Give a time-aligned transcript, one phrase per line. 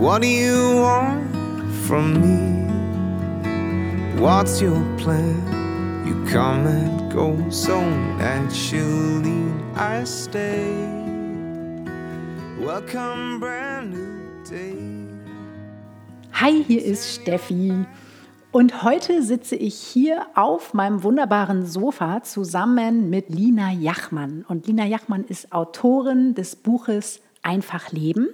[0.00, 1.30] What do you want
[1.86, 2.64] from me?
[4.18, 5.36] What's your plan?
[6.06, 7.78] You come and go so
[8.16, 9.44] naturally.
[9.76, 10.72] I stay.
[12.58, 14.74] Welcome, brand new day.
[16.32, 17.84] Hi, hier ist Steffi.
[18.52, 24.46] Und heute sitze ich hier auf meinem wunderbaren Sofa zusammen mit Lina Jachmann.
[24.48, 28.28] Und Lina Jachmann ist Autorin des Buches Einfach Leben.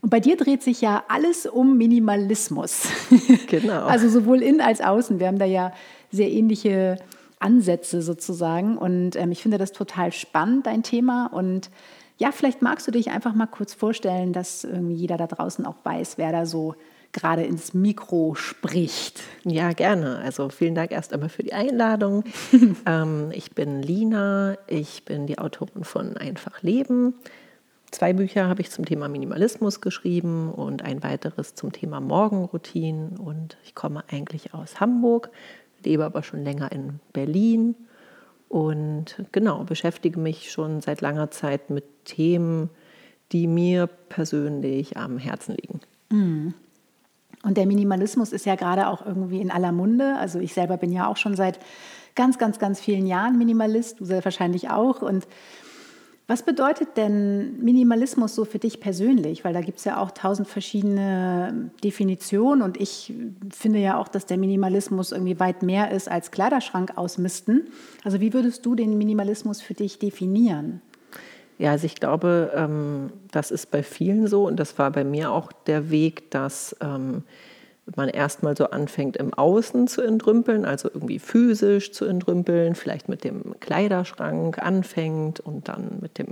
[0.00, 2.88] Und bei dir dreht sich ja alles um Minimalismus.
[3.48, 3.86] Genau.
[3.86, 5.20] Also sowohl in als außen.
[5.20, 5.72] Wir haben da ja
[6.10, 6.96] sehr ähnliche
[7.40, 8.76] Ansätze sozusagen.
[8.76, 11.26] Und ähm, ich finde das total spannend, dein Thema.
[11.26, 11.70] Und
[12.18, 15.76] ja, vielleicht magst du dich einfach mal kurz vorstellen, dass irgendwie jeder da draußen auch
[15.84, 16.74] weiß, wer da so
[17.12, 19.22] gerade ins Mikro spricht.
[19.44, 20.18] Ja, gerne.
[20.18, 22.24] Also vielen Dank erst einmal für die Einladung.
[22.86, 27.14] ähm, ich bin Lina, ich bin die Autorin von Einfach Leben.
[27.90, 33.16] Zwei Bücher habe ich zum Thema Minimalismus geschrieben und ein weiteres zum Thema Morgenroutinen.
[33.16, 35.30] Und ich komme eigentlich aus Hamburg,
[35.82, 37.74] lebe aber schon länger in Berlin
[38.48, 42.70] und genau, beschäftige mich schon seit langer Zeit mit Themen,
[43.32, 45.80] die mir persönlich am Herzen liegen.
[47.42, 50.16] Und der Minimalismus ist ja gerade auch irgendwie in aller Munde.
[50.18, 51.58] Also ich selber bin ja auch schon seit
[52.14, 55.02] ganz, ganz, ganz vielen Jahren Minimalist, du sehr wahrscheinlich auch.
[55.02, 55.26] Und
[56.28, 59.44] was bedeutet denn Minimalismus so für dich persönlich?
[59.44, 63.14] Weil da gibt es ja auch tausend verschiedene Definitionen und ich
[63.50, 67.68] finde ja auch, dass der Minimalismus irgendwie weit mehr ist als Kleiderschrank ausmisten.
[68.04, 70.82] Also wie würdest du den Minimalismus für dich definieren?
[71.56, 75.32] Ja, also ich glaube, ähm, das ist bei vielen so und das war bei mir
[75.32, 76.76] auch der Weg, dass
[77.88, 83.08] ähm, man erstmal so anfängt im Außen zu entrümpeln, also irgendwie physisch zu entrümpeln, vielleicht
[83.08, 86.28] mit dem Kleiderschrank anfängt und dann mit dem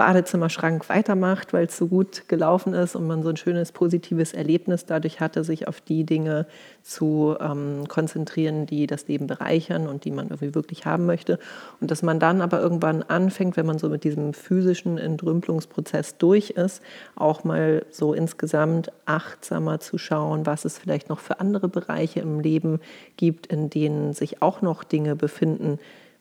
[0.00, 4.86] Badezimmerschrank weitermacht, weil es so gut gelaufen ist und man so ein schönes positives Erlebnis
[4.86, 6.46] dadurch hatte, sich auf die Dinge
[6.82, 11.38] zu ähm, konzentrieren, die das Leben bereichern und die man irgendwie wirklich haben möchte.
[11.82, 16.48] Und dass man dann aber irgendwann anfängt, wenn man so mit diesem physischen Entrümpelungsprozess durch
[16.48, 16.80] ist,
[17.14, 22.40] auch mal so insgesamt achtsamer zu schauen, was es vielleicht noch für andere Bereiche im
[22.40, 22.80] Leben
[23.18, 25.78] gibt, in denen sich auch noch Dinge befinden,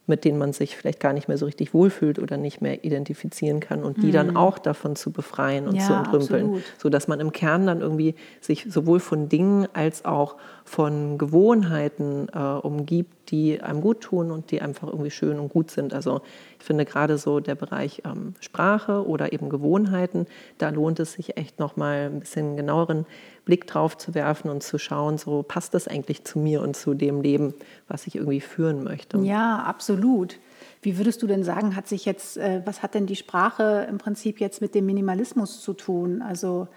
[0.10, 3.60] mit denen man sich vielleicht gar nicht mehr so richtig wohlfühlt oder nicht mehr identifizieren
[3.60, 4.12] kann und die mhm.
[4.12, 6.64] dann auch davon zu befreien und Ja, zu entrümpeln, absolut.
[6.78, 12.28] so dass man im Kern dann irgendwie sich sowohl von Dingen als auch von Gewohnheiten
[12.34, 15.94] äh, umgibt, die einem gut tun und die einfach irgendwie schön und gut sind.
[15.94, 16.22] Also
[16.60, 21.38] ich finde gerade so der Bereich ähm, Sprache oder eben Gewohnheiten, da lohnt es sich
[21.38, 23.06] echt noch mal ein bisschen genaueren
[23.46, 26.94] Blick drauf zu werfen und zu schauen, so passt das eigentlich zu mir und zu
[26.94, 27.54] dem Leben,
[27.88, 29.18] was ich irgendwie führen möchte.
[29.20, 30.38] Ja, absolut.
[30.82, 33.98] Wie würdest du denn sagen, hat sich jetzt, äh, was hat denn die Sprache im
[33.98, 36.22] Prinzip jetzt mit dem Minimalismus zu tun?
[36.22, 36.68] Also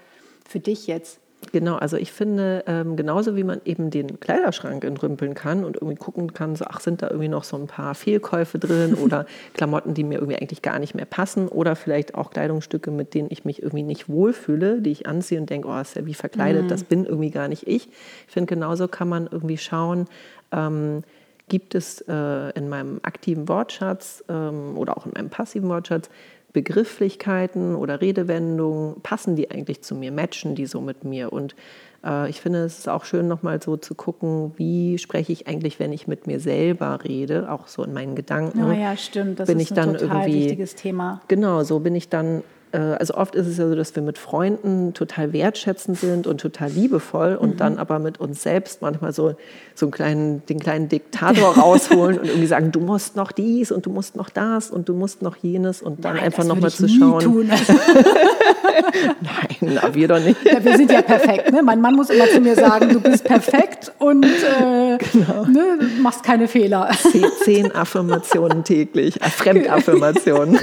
[0.48, 1.21] für dich jetzt?
[1.50, 5.96] Genau, also ich finde, ähm, genauso wie man eben den Kleiderschrank entrümpeln kann und irgendwie
[5.96, 9.94] gucken kann, so, ach, sind da irgendwie noch so ein paar Fehlkäufe drin oder Klamotten,
[9.94, 13.44] die mir irgendwie eigentlich gar nicht mehr passen oder vielleicht auch Kleidungsstücke, mit denen ich
[13.44, 16.84] mich irgendwie nicht wohlfühle, die ich anziehe und denke, oh, ist ja wie verkleidet, das
[16.84, 17.88] bin irgendwie gar nicht ich.
[17.88, 20.06] Ich finde, genauso kann man irgendwie schauen,
[20.52, 21.02] ähm,
[21.48, 26.08] gibt es äh, in meinem aktiven Wortschatz ähm, oder auch in meinem passiven Wortschatz
[26.52, 31.32] Begrifflichkeiten oder Redewendungen, passen die eigentlich zu mir, matchen die so mit mir?
[31.32, 31.54] Und
[32.04, 35.78] äh, ich finde, es ist auch schön, nochmal so zu gucken, wie spreche ich eigentlich,
[35.78, 38.58] wenn ich mit mir selber rede, auch so in meinen Gedanken.
[38.58, 39.40] Ja, ja, stimmt.
[39.40, 41.20] Das bin ist ich ein dann total irgendwie, wichtiges Thema.
[41.28, 42.42] Genau, so bin ich dann
[42.78, 46.70] also oft ist es ja so, dass wir mit Freunden total wertschätzend sind und total
[46.70, 49.34] liebevoll und dann aber mit uns selbst manchmal so,
[49.74, 53.86] so einen kleinen, den kleinen Diktator rausholen und irgendwie sagen, du musst noch dies und
[53.86, 56.88] du musst noch das und du musst noch jenes und dann Nein, einfach nochmal zu
[56.88, 57.20] schauen.
[57.20, 57.50] Tun.
[59.20, 60.36] Nein, na, wir doch nicht.
[60.44, 61.52] Ja, wir sind ja perfekt.
[61.52, 61.62] Ne?
[61.62, 65.44] Mein Mann muss immer zu mir sagen, du bist perfekt und äh, Genau.
[65.44, 66.90] ne, machst keine Fehler.
[67.10, 70.58] Zehn, zehn Affirmationen täglich, äh, Fremdaffirmationen.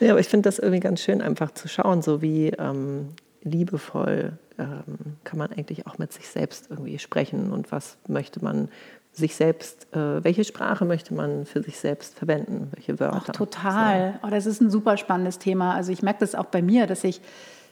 [0.00, 3.10] Ja, aber ich finde das irgendwie ganz schön, einfach zu schauen, so wie ähm,
[3.42, 8.68] liebevoll ähm, kann man eigentlich auch mit sich selbst irgendwie sprechen und was möchte man
[9.12, 13.22] sich selbst, äh, welche Sprache möchte man für sich selbst verwenden, welche Wörter.
[13.28, 14.18] Ach, total.
[14.20, 14.28] So.
[14.28, 15.74] Oh, das ist ein super spannendes Thema.
[15.74, 17.20] Also ich merke das auch bei mir, dass ich,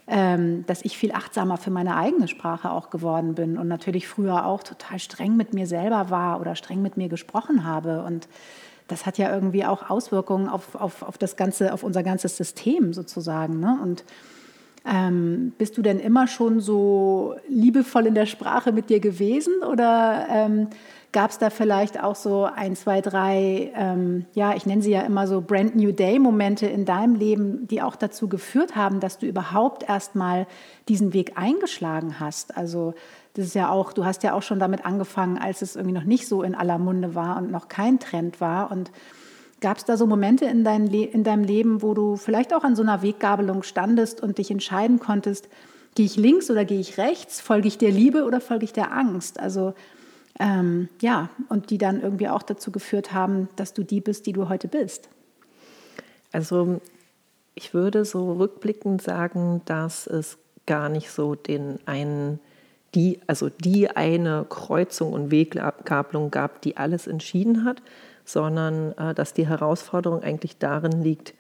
[0.08, 4.46] ähm, dass ich viel achtsamer für meine eigene Sprache auch geworden bin und natürlich früher
[4.46, 8.02] auch total streng mit mir selber war oder streng mit mir gesprochen habe.
[8.02, 8.28] Und
[8.88, 12.92] das hat ja irgendwie auch Auswirkungen auf, auf, auf das ganze, auf unser ganzes System
[12.92, 13.60] sozusagen.
[13.60, 13.78] Ne?
[13.82, 14.04] Und
[14.86, 20.26] ähm, bist du denn immer schon so liebevoll in der Sprache mit dir gewesen oder
[20.30, 20.68] ähm,
[21.12, 25.02] gab es da vielleicht auch so ein, zwei, drei, ähm, ja, ich nenne sie ja
[25.02, 29.18] immer so Brand New Day Momente in deinem Leben, die auch dazu geführt haben, dass
[29.18, 30.46] du überhaupt erstmal
[30.88, 32.56] diesen Weg eingeschlagen hast?
[32.56, 32.94] Also
[33.38, 36.04] das ist ja auch, du hast ja auch schon damit angefangen, als es irgendwie noch
[36.04, 38.90] nicht so in aller Munde war und noch kein Trend war und
[39.60, 42.76] Gab es da so Momente in, dein in deinem Leben, wo du vielleicht auch an
[42.76, 45.48] so einer Weggabelung standest und dich entscheiden konntest,
[45.96, 48.92] gehe ich links oder gehe ich rechts, folge ich der Liebe oder folge ich der
[48.92, 49.40] Angst?
[49.40, 49.74] Also
[50.38, 54.32] ähm, ja, und die dann irgendwie auch dazu geführt haben, dass du die bist, die
[54.32, 55.08] du heute bist.
[56.30, 56.80] Also
[57.56, 62.38] ich würde so rückblickend sagen, dass es gar nicht so den einen,
[62.94, 67.82] die, also die eine Kreuzung und Weggabelung gab, die alles entschieden hat,
[68.24, 71.34] sondern äh, dass die Herausforderung eigentlich darin liegt,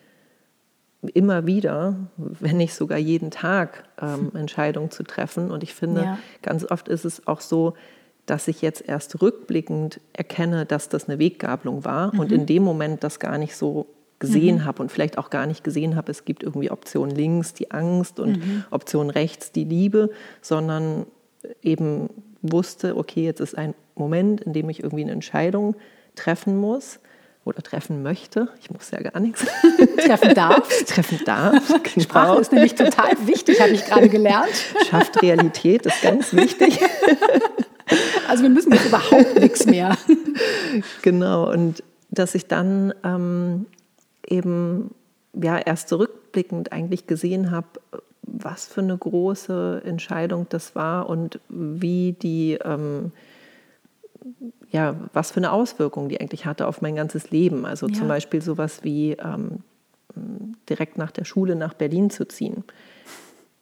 [1.14, 5.50] immer wieder, wenn nicht sogar jeden Tag, ähm, Entscheidungen zu treffen.
[5.50, 6.18] Und ich finde, ja.
[6.42, 7.74] ganz oft ist es auch so,
[8.26, 12.20] dass ich jetzt erst rückblickend erkenne, dass das eine Weggabelung war mhm.
[12.20, 13.86] und in dem Moment das gar nicht so
[14.18, 14.64] gesehen mhm.
[14.64, 18.18] habe und vielleicht auch gar nicht gesehen habe, es gibt irgendwie Option links, die Angst
[18.18, 18.64] und mhm.
[18.70, 20.10] Option rechts, die Liebe,
[20.42, 21.06] sondern
[21.62, 22.10] eben
[22.42, 25.76] wusste, okay, jetzt ist ein Moment, in dem ich irgendwie eine Entscheidung
[26.14, 27.00] treffen muss
[27.44, 28.48] oder treffen möchte.
[28.60, 29.46] Ich muss ja gar nichts.
[29.96, 30.68] Treffen darf.
[30.86, 31.74] treffen darf.
[31.82, 32.04] Genau.
[32.04, 34.52] Sprache ist nämlich total wichtig, habe ich gerade gelernt.
[34.90, 36.78] Schafft Realität, ist ganz wichtig.
[38.28, 39.96] Also wir müssen jetzt überhaupt nichts mehr.
[41.02, 43.66] Genau, und dass ich dann ähm,
[44.26, 44.90] eben
[45.32, 47.68] ja erst zurückblickend eigentlich gesehen habe,
[48.32, 53.12] was für eine große Entscheidung das war und wie die ähm,
[54.70, 57.64] ja, was für eine Auswirkung die eigentlich hatte auf mein ganzes Leben.
[57.64, 57.94] Also ja.
[57.94, 59.62] zum Beispiel sowas wie ähm,
[60.68, 62.64] direkt nach der Schule nach Berlin zu ziehen.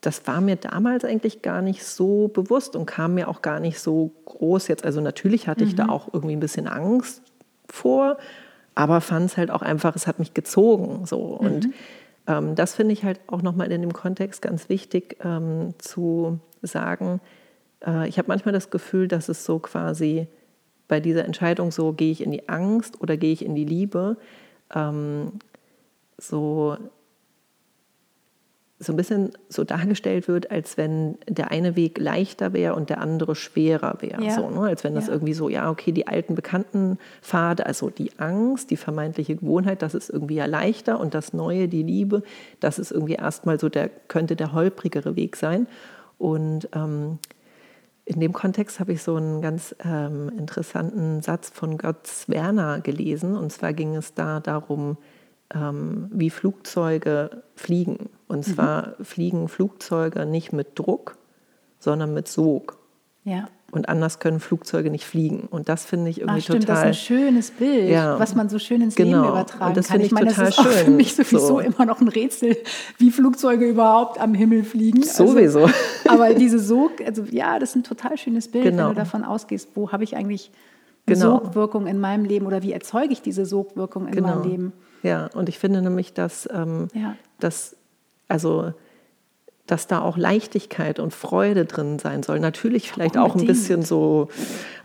[0.01, 3.79] Das war mir damals eigentlich gar nicht so bewusst und kam mir auch gar nicht
[3.79, 4.85] so groß jetzt.
[4.85, 5.69] Also natürlich hatte mhm.
[5.69, 5.89] ich da mhm.
[5.89, 7.21] auch irgendwie ein bisschen Angst
[7.67, 8.17] vor,
[8.75, 11.05] aber fand es halt auch einfach, es hat mich gezogen.
[11.05, 11.39] So.
[11.41, 11.73] Mhm.
[12.27, 17.21] Ähm, das finde ich halt auch nochmal in dem Kontext ganz wichtig ähm, zu sagen.
[17.85, 20.27] Äh, ich habe manchmal das Gefühl, dass es so quasi
[20.87, 24.17] bei dieser Entscheidung so, gehe ich in die Angst oder gehe ich in die Liebe,
[24.73, 25.33] ähm,
[26.17, 26.77] so,
[28.79, 33.01] so ein bisschen so dargestellt wird, als wenn der eine Weg leichter wäre und der
[33.01, 34.23] andere schwerer wäre.
[34.23, 34.35] Ja.
[34.35, 34.61] So, ne?
[34.61, 35.13] Als wenn das ja.
[35.13, 39.95] irgendwie so, ja, okay, die alten bekannten Pfade, also die Angst, die vermeintliche Gewohnheit, das
[39.95, 42.21] ist irgendwie ja leichter und das Neue, die Liebe,
[42.59, 45.65] das ist irgendwie erstmal so, der könnte der holprigere Weg sein.
[46.19, 47.17] Und ähm,
[48.05, 53.35] in dem Kontext habe ich so einen ganz ähm, interessanten Satz von Götz Werner gelesen.
[53.35, 54.97] Und zwar ging es da darum,
[55.53, 58.09] ähm, wie Flugzeuge fliegen.
[58.27, 58.53] Und mhm.
[58.53, 59.05] zwar mhm.
[59.05, 61.17] fliegen Flugzeuge nicht mit Druck,
[61.79, 62.77] sondern mit Sog.
[63.23, 63.49] Ja.
[63.71, 65.41] Und anders können Flugzeuge nicht fliegen.
[65.41, 66.87] Und das finde ich irgendwie Ach, stimmt, total.
[66.87, 68.17] Das ist ein schönes Bild, ja.
[68.17, 69.23] was man so schön ins genau.
[69.23, 69.99] Leben übertragen und das kann.
[69.99, 70.85] Ich, ich meine, total das ist schön.
[70.85, 71.59] für mich sowieso so.
[71.59, 72.55] immer noch ein Rätsel,
[72.97, 75.03] wie Flugzeuge überhaupt am Himmel fliegen.
[75.03, 75.65] Also, sowieso.
[75.65, 75.73] Also,
[76.07, 78.83] aber diese Sog, also ja, das ist ein total schönes Bild, genau.
[78.83, 80.49] wenn du davon ausgehst, wo habe ich eigentlich
[81.05, 81.39] eine genau.
[81.39, 84.27] Sogwirkung in meinem Leben oder wie erzeuge ich diese Sogwirkung in genau.
[84.29, 84.73] meinem Leben?
[85.03, 87.15] Ja, und ich finde nämlich, dass, ähm, ja.
[87.39, 87.75] dass
[88.27, 88.73] also
[89.67, 92.39] dass da auch Leichtigkeit und Freude drin sein soll.
[92.39, 93.35] Natürlich vielleicht Unbedingt.
[93.35, 94.29] auch ein bisschen so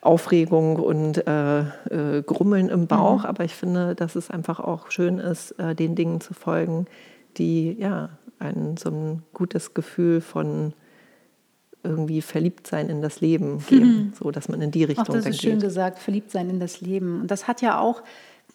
[0.00, 3.26] Aufregung und äh, äh, Grummeln im Bauch, mhm.
[3.26, 6.86] aber ich finde, dass es einfach auch schön ist, äh, den Dingen zu folgen,
[7.38, 10.74] die ja ein so ein gutes Gefühl von
[11.84, 14.12] irgendwie verliebt sein in das Leben geben, mhm.
[14.18, 15.62] so dass man in die Richtung Ach, das ist schön geht.
[15.62, 17.20] gesagt, verliebt sein in das Leben.
[17.22, 18.02] Und das hat ja auch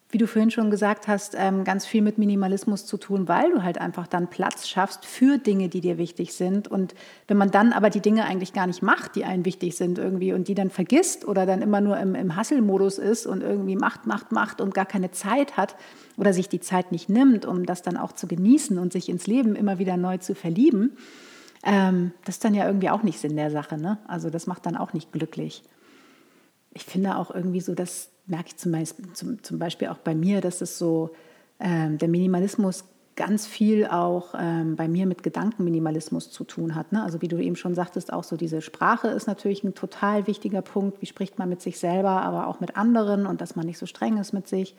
[0.09, 3.63] wie du vorhin schon gesagt hast, ähm, ganz viel mit Minimalismus zu tun, weil du
[3.63, 6.69] halt einfach dann Platz schaffst für Dinge, die dir wichtig sind.
[6.69, 6.95] Und
[7.27, 10.31] wenn man dann aber die Dinge eigentlich gar nicht macht, die einem wichtig sind irgendwie
[10.31, 14.07] und die dann vergisst oder dann immer nur im, im Hasselmodus ist und irgendwie macht,
[14.07, 15.75] macht, macht und gar keine Zeit hat
[16.15, 19.27] oder sich die Zeit nicht nimmt, um das dann auch zu genießen und sich ins
[19.27, 20.95] Leben immer wieder neu zu verlieben,
[21.63, 23.77] ähm, das ist dann ja irgendwie auch nicht Sinn der Sache.
[23.77, 23.97] Ne?
[24.07, 25.63] Also das macht dann auch nicht glücklich.
[26.71, 30.15] Ich finde auch irgendwie so, dass merke ich zum Beispiel, zum, zum Beispiel auch bei
[30.15, 31.11] mir, dass es so,
[31.59, 32.83] ähm, der Minimalismus
[33.15, 36.91] ganz viel auch ähm, bei mir mit Gedankenminimalismus zu tun hat.
[36.91, 37.03] Ne?
[37.03, 40.61] Also wie du eben schon sagtest, auch so diese Sprache ist natürlich ein total wichtiger
[40.61, 41.01] Punkt.
[41.01, 43.87] Wie spricht man mit sich selber, aber auch mit anderen und dass man nicht so
[43.87, 44.75] streng ist mit sich.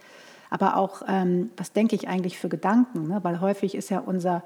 [0.51, 3.09] Aber auch, ähm, was denke ich eigentlich für Gedanken?
[3.09, 3.19] Ne?
[3.23, 4.45] Weil häufig ist ja unser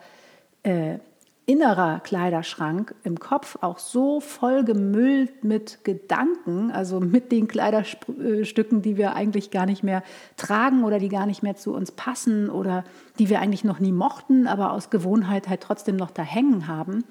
[0.63, 0.99] äh,
[1.45, 8.97] innerer Kleiderschrank im Kopf auch so voll gemüllt mit Gedanken, also mit den Kleiderstücken, die
[8.97, 10.05] wir eigentlich gar nicht mehr
[10.37, 12.85] tragen oder die gar nicht mehr zu uns passen oder
[13.19, 17.05] die wir eigentlich noch nie mochten, aber aus Gewohnheit halt trotzdem noch da hängen haben.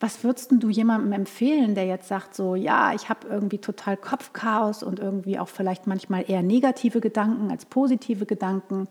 [0.00, 4.82] Was würdest du jemandem empfehlen, der jetzt sagt, so, ja, ich habe irgendwie total Kopfchaos
[4.82, 8.88] und irgendwie auch vielleicht manchmal eher negative Gedanken als positive Gedanken?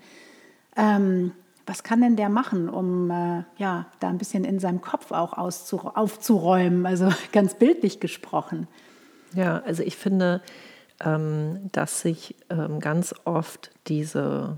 [0.78, 1.34] Ähm,
[1.72, 5.38] was kann denn der machen, um äh, ja, da ein bisschen in seinem Kopf auch
[5.38, 8.68] aufzuräumen, also ganz bildlich gesprochen?
[9.34, 10.42] Ja, also ich finde,
[11.02, 14.58] ähm, dass sich ähm, ganz oft diese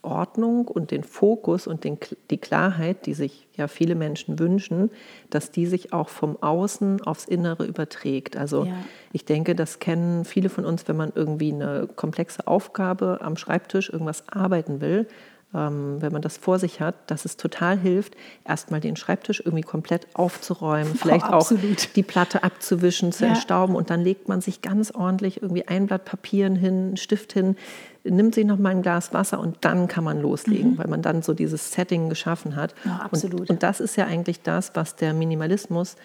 [0.00, 1.98] Ordnung und den Fokus und den,
[2.30, 4.90] die Klarheit, die sich ja viele Menschen wünschen,
[5.28, 8.38] dass die sich auch vom Außen aufs Innere überträgt.
[8.38, 8.72] Also ja.
[9.12, 13.90] ich denke, das kennen viele von uns, wenn man irgendwie eine komplexe Aufgabe am Schreibtisch
[13.90, 15.06] irgendwas arbeiten will
[15.54, 19.62] ähm, wenn man das vor sich hat, dass es total hilft, erstmal den Schreibtisch irgendwie
[19.62, 21.52] komplett aufzuräumen, oh, vielleicht oh, auch
[21.94, 23.30] die Platte abzuwischen, zu ja.
[23.30, 27.32] entstauben und dann legt man sich ganz ordentlich irgendwie ein Blatt Papier hin, einen Stift
[27.32, 27.56] hin,
[28.02, 30.78] nimmt sich noch mal ein Glas Wasser und dann kann man loslegen, mhm.
[30.78, 32.74] weil man dann so dieses Setting geschaffen hat.
[32.84, 33.42] Ja, absolut.
[33.42, 35.96] Und, und das ist ja eigentlich das, was der Minimalismus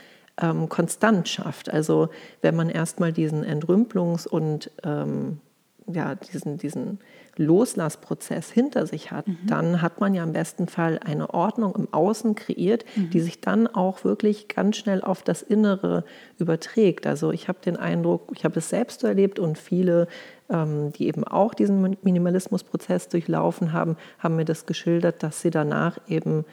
[0.42, 1.70] ähm, konstant schafft.
[1.70, 2.10] Also
[2.42, 5.40] wenn man erstmal diesen Entrümpelungs- und ähm,
[5.88, 7.00] ja, diesen, diesen
[7.40, 9.38] Loslassprozess hinter sich hat, mhm.
[9.48, 13.10] dann hat man ja im besten Fall eine Ordnung im Außen kreiert, mhm.
[13.10, 16.04] die sich dann auch wirklich ganz schnell auf das Innere
[16.38, 17.08] überträgt.
[17.08, 20.08] Also ich habe den Eindruck, ich habe es selbst erlebt und viele,
[20.50, 25.98] ähm, die eben auch diesen Minimalismusprozess durchlaufen haben, haben mir das geschildert, dass sie danach
[26.08, 26.46] eben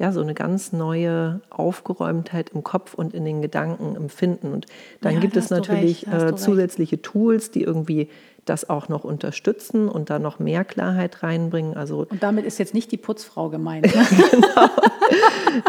[0.00, 4.54] ja, so eine ganz neue Aufgeräumtheit im Kopf und in den Gedanken empfinden.
[4.54, 4.64] Und
[5.02, 8.08] dann ja, gibt es natürlich äh, zusätzliche Tools, die irgendwie
[8.50, 11.76] das auch noch unterstützen und da noch mehr Klarheit reinbringen.
[11.76, 13.86] Also und damit ist jetzt nicht die Putzfrau gemeint.
[14.00, 14.06] Ne?
[14.30, 14.68] genau.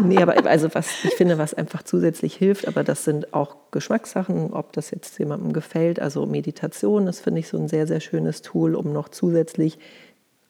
[0.04, 4.54] nee, aber also was ich finde, was einfach zusätzlich hilft, aber das sind auch Geschmackssachen,
[4.54, 6.00] ob das jetzt jemandem gefällt.
[6.00, 9.80] Also Meditation, das finde ich so ein sehr, sehr schönes Tool, um noch zusätzlich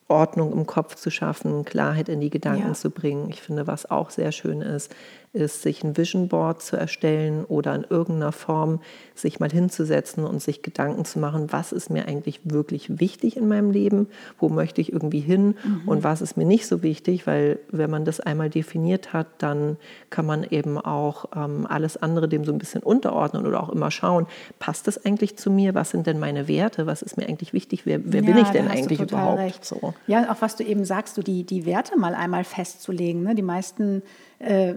[0.07, 2.73] Ordnung im Kopf zu schaffen, Klarheit in die Gedanken ja.
[2.73, 3.29] zu bringen.
[3.29, 4.93] Ich finde, was auch sehr schön ist,
[5.33, 8.81] ist, sich ein Vision Board zu erstellen oder in irgendeiner Form
[9.15, 13.47] sich mal hinzusetzen und sich Gedanken zu machen, was ist mir eigentlich wirklich wichtig in
[13.47, 14.07] meinem Leben,
[14.39, 15.87] wo möchte ich irgendwie hin mhm.
[15.87, 19.77] und was ist mir nicht so wichtig, weil wenn man das einmal definiert hat, dann
[20.09, 23.91] kann man eben auch ähm, alles andere dem so ein bisschen unterordnen oder auch immer
[23.91, 24.27] schauen,
[24.59, 27.85] passt das eigentlich zu mir, was sind denn meine Werte, was ist mir eigentlich wichtig,
[27.85, 29.63] wer, wer ja, bin ich denn eigentlich überhaupt?
[29.63, 29.93] So.
[30.07, 33.23] Ja, auch was du eben sagst, du die, die Werte mal einmal festzulegen.
[33.23, 33.35] Ne?
[33.35, 34.01] Die meisten
[34.41, 34.75] äh,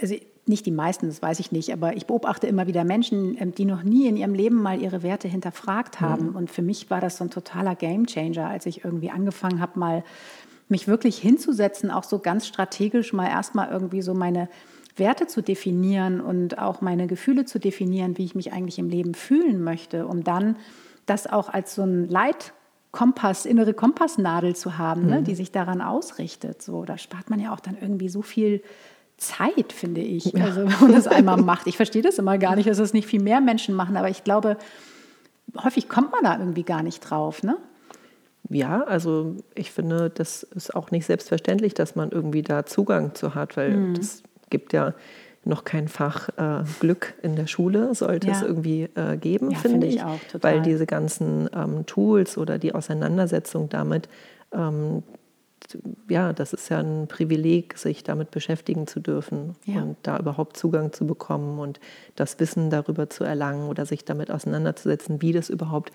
[0.00, 0.14] also
[0.48, 3.64] nicht die meisten, das weiß ich nicht, aber ich beobachte immer wieder Menschen, ähm, die
[3.64, 6.30] noch nie in ihrem Leben mal ihre Werte hinterfragt haben.
[6.30, 6.36] Mhm.
[6.36, 10.04] Und für mich war das so ein totaler Gamechanger, als ich irgendwie angefangen habe, mal
[10.68, 14.48] mich wirklich hinzusetzen, auch so ganz strategisch mal erstmal irgendwie so meine
[14.96, 19.14] Werte zu definieren und auch meine Gefühle zu definieren, wie ich mich eigentlich im Leben
[19.14, 20.56] fühlen möchte, um dann
[21.04, 25.12] das auch als so ein Leitkompass, innere Kompassnadel zu haben, ne, mhm.
[25.12, 26.62] ne, die sich daran ausrichtet.
[26.62, 28.62] So, da spart man ja auch dann irgendwie so viel
[29.16, 30.44] Zeit, finde ich, ja.
[30.44, 31.66] also, wenn man das einmal macht.
[31.66, 34.24] Ich verstehe das immer gar nicht, dass das nicht viel mehr Menschen machen, aber ich
[34.24, 34.56] glaube,
[35.62, 37.56] häufig kommt man da irgendwie gar nicht drauf, ne?
[38.48, 43.34] Ja, also ich finde, das ist auch nicht selbstverständlich, dass man irgendwie da Zugang zu
[43.34, 43.94] hat, weil mhm.
[43.94, 44.94] das gibt ja
[45.44, 48.34] noch kein Fach äh, Glück in der Schule, sollte ja.
[48.34, 50.02] es irgendwie äh, geben, ja, finde ich.
[50.02, 54.08] Auch, weil diese ganzen ähm, Tools oder die Auseinandersetzung damit,
[54.52, 55.02] ähm,
[56.08, 59.82] ja, das ist ja ein Privileg, sich damit beschäftigen zu dürfen ja.
[59.82, 61.80] und da überhaupt Zugang zu bekommen und
[62.14, 65.92] das Wissen darüber zu erlangen oder sich damit auseinanderzusetzen, wie das überhaupt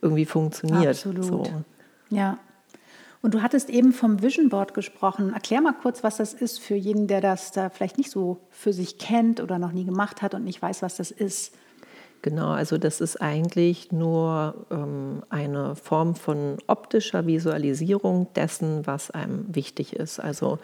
[0.00, 0.88] irgendwie funktioniert.
[0.88, 1.24] Absolut.
[1.24, 1.44] So.
[2.10, 2.38] Ja.
[3.20, 5.32] Und du hattest eben vom Vision Board gesprochen.
[5.32, 8.72] Erklär mal kurz, was das ist für jeden, der das da vielleicht nicht so für
[8.72, 11.54] sich kennt oder noch nie gemacht hat und nicht weiß, was das ist.
[12.22, 19.44] Genau, also das ist eigentlich nur ähm, eine Form von optischer Visualisierung dessen, was einem
[19.54, 20.18] wichtig ist.
[20.18, 20.58] Also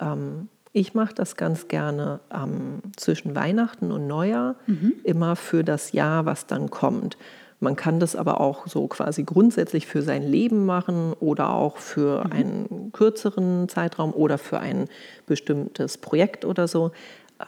[0.00, 4.94] ähm, ich mache das ganz gerne ähm, zwischen Weihnachten und Neujahr, mhm.
[5.04, 7.16] immer für das Jahr, was dann kommt.
[7.60, 12.24] Man kann das aber auch so quasi grundsätzlich für sein Leben machen oder auch für
[12.24, 12.32] mhm.
[12.32, 14.88] einen kürzeren Zeitraum oder für ein
[15.26, 16.90] bestimmtes Projekt oder so.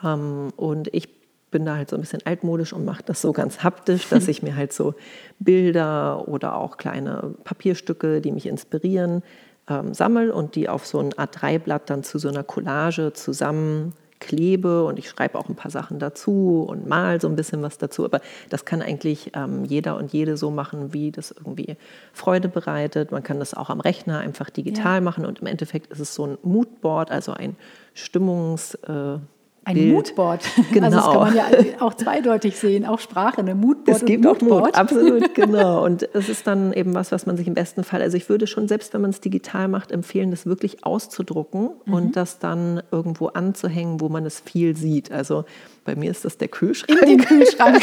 [0.03, 1.18] Ähm, und ich
[1.51, 4.43] bin da halt so ein bisschen altmodisch und mache das so ganz haptisch, dass ich
[4.43, 4.93] mir halt so
[5.39, 9.23] Bilder oder auch kleine Papierstücke, die mich inspirieren,
[9.67, 14.83] ähm, sammle und die auf so ein A3-Blatt dann zu so einer Collage zusammen klebe
[14.83, 18.05] und ich schreibe auch ein paar Sachen dazu und mal so ein bisschen was dazu.
[18.05, 21.77] Aber das kann eigentlich ähm, jeder und jede so machen, wie das irgendwie
[22.13, 23.11] Freude bereitet.
[23.11, 25.01] Man kann das auch am Rechner einfach digital ja.
[25.01, 27.55] machen und im Endeffekt ist es so ein Moodboard, also ein
[27.93, 28.75] Stimmungs...
[28.75, 29.19] Äh,
[29.69, 29.93] ein Bild.
[29.93, 30.41] Moodboard.
[30.71, 30.79] Genau.
[30.89, 33.97] Also das kann man ja auch zweideutig sehen, auch Sprache, eine Moodboard.
[33.97, 35.85] Es gibt auch Mood, absolut, genau.
[35.85, 38.47] Und es ist dann eben was, was man sich im besten Fall, also ich würde
[38.47, 41.93] schon, selbst wenn man es digital macht, empfehlen, das wirklich auszudrucken mhm.
[41.93, 45.11] und das dann irgendwo anzuhängen, wo man es viel sieht.
[45.11, 45.45] Also
[45.85, 47.01] bei mir ist das der Kühlschrank.
[47.01, 47.79] In den Kühlschrank.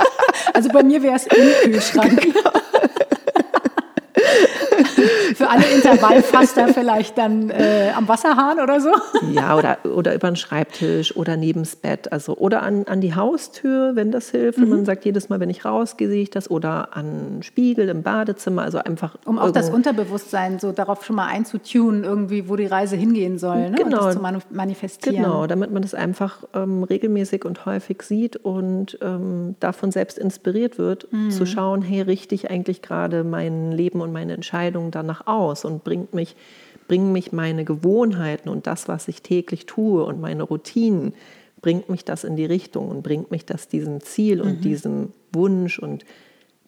[0.54, 2.22] also bei mir wäre es im Kühlschrank.
[2.22, 2.50] Genau
[5.34, 8.90] für alle Intervallfaster vielleicht dann äh, am Wasserhahn oder so?
[9.32, 12.12] Ja, oder, oder über den Schreibtisch oder neben das Bett.
[12.12, 14.58] Also, oder an, an die Haustür, wenn das hilft.
[14.58, 14.64] Mhm.
[14.64, 16.50] Und man sagt jedes Mal, wenn ich rausgehe, sehe ich das.
[16.50, 18.62] Oder an Spiegel im Badezimmer.
[18.62, 19.16] Also einfach.
[19.24, 23.70] Um auch das Unterbewusstsein so darauf schon mal einzutunen, irgendwie, wo die Reise hingehen soll.
[23.70, 23.76] Ne?
[23.76, 23.98] Genau.
[23.98, 25.16] Und das zu manifestieren.
[25.16, 30.78] Genau, damit man das einfach ähm, regelmäßig und häufig sieht und ähm, davon selbst inspiriert
[30.78, 31.30] wird, mhm.
[31.30, 35.84] zu schauen, hey, richte ich eigentlich gerade mein Leben und meine Entscheidungen danach aus und
[35.84, 36.36] bringt mich,
[36.88, 41.14] bringen mich meine Gewohnheiten und das, was ich täglich tue und meine Routinen,
[41.60, 44.60] bringt mich das in die Richtung und bringt mich das diesem Ziel und mhm.
[44.60, 46.04] diesem Wunsch und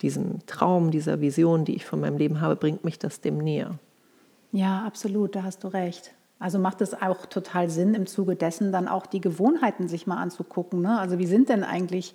[0.03, 3.79] diesem Traum, dieser Vision, die ich von meinem Leben habe, bringt mich das dem näher.
[4.53, 6.13] Ja, absolut, da hast du recht.
[6.39, 10.19] Also macht es auch total Sinn, im Zuge dessen dann auch die Gewohnheiten sich mal
[10.19, 10.81] anzugucken.
[10.81, 10.99] Ne?
[10.99, 12.15] Also wie sind denn eigentlich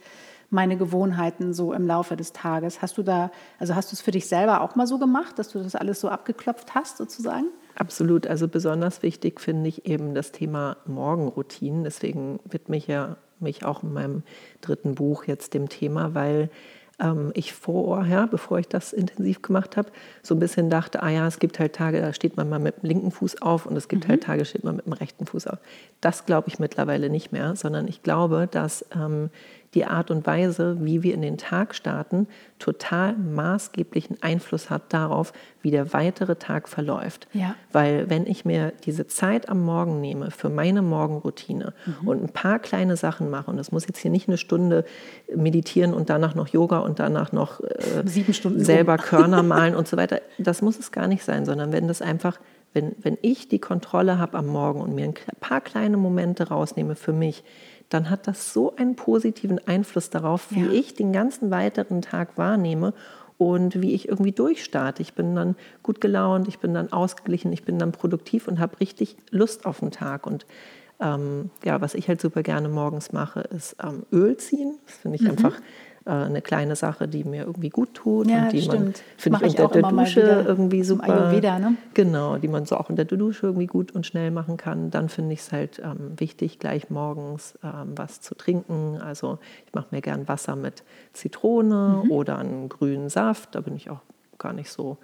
[0.53, 2.81] meine Gewohnheiten so im Laufe des Tages.
[2.81, 5.49] Hast du da, also hast du es für dich selber auch mal so gemacht, dass
[5.49, 7.47] du das alles so abgeklopft hast sozusagen?
[7.75, 8.27] Absolut.
[8.27, 11.83] Also besonders wichtig finde ich eben das Thema Morgenroutinen.
[11.83, 14.23] Deswegen widme ich ja mich auch in meinem
[14.61, 16.49] dritten Buch jetzt dem Thema, weil
[16.99, 19.89] ähm, ich vorher, bevor ich das intensiv gemacht habe,
[20.21, 22.81] so ein bisschen dachte, ah ja, es gibt halt Tage, da steht man mal mit
[22.81, 24.27] dem linken Fuß auf und es gibt halt mhm.
[24.27, 25.59] halt Tage, steht man mit dem rechten Fuß auf.
[26.01, 29.29] Das glaube ich mittlerweile nicht mehr, sondern ich glaube, dass ähm,
[29.73, 32.27] die Art und Weise, wie wir in den Tag starten,
[32.59, 37.27] total maßgeblichen Einfluss hat darauf, wie der weitere Tag verläuft.
[37.33, 37.55] Ja.
[37.71, 42.07] Weil wenn ich mir diese Zeit am Morgen nehme für meine Morgenroutine mhm.
[42.07, 44.85] und ein paar kleine Sachen mache, und das muss jetzt hier nicht eine Stunde
[45.35, 49.87] meditieren und danach noch Yoga und danach noch äh, Sieben Stunden selber Körner malen und
[49.87, 52.39] so weiter, das muss es gar nicht sein, sondern wenn das einfach
[52.73, 56.95] wenn, wenn ich die Kontrolle habe am Morgen und mir ein paar kleine Momente rausnehme
[56.95, 57.43] für mich,
[57.93, 60.71] dann hat das so einen positiven Einfluss darauf, wie ja.
[60.71, 62.93] ich den ganzen weiteren Tag wahrnehme
[63.37, 65.01] und wie ich irgendwie durchstarte.
[65.01, 68.79] Ich bin dann gut gelaunt, ich bin dann ausgeglichen, ich bin dann produktiv und habe
[68.79, 70.25] richtig Lust auf den Tag.
[70.25, 70.45] Und
[70.99, 74.75] ähm, ja, was ich halt super gerne morgens mache, ist ähm, Öl ziehen.
[74.85, 75.31] Das finde ich mhm.
[75.31, 75.55] einfach
[76.05, 78.83] äh, eine kleine Sache, die mir irgendwie gut tut ja, und die stimmt.
[78.83, 81.75] man finde ich unter der Dusche irgendwie super Ayurveda, ne?
[81.93, 84.91] genau, die man so auch unter der Dusche irgendwie gut und schnell machen kann.
[84.91, 88.99] Dann finde ich es halt ähm, wichtig, gleich morgens ähm, was zu trinken.
[89.01, 92.11] Also ich mache mir gern Wasser mit Zitrone mhm.
[92.11, 93.55] oder einen grünen Saft.
[93.55, 94.01] Da bin ich auch
[94.37, 94.97] gar nicht so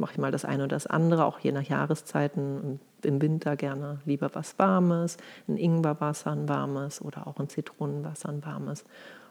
[0.00, 2.80] mache ich mal das eine oder das andere, auch je nach Jahreszeiten.
[3.02, 5.16] Im Winter gerne lieber was Warmes,
[5.48, 8.84] ein Ingwerwasser, ein warmes oder auch ein Zitronenwasser, ein warmes.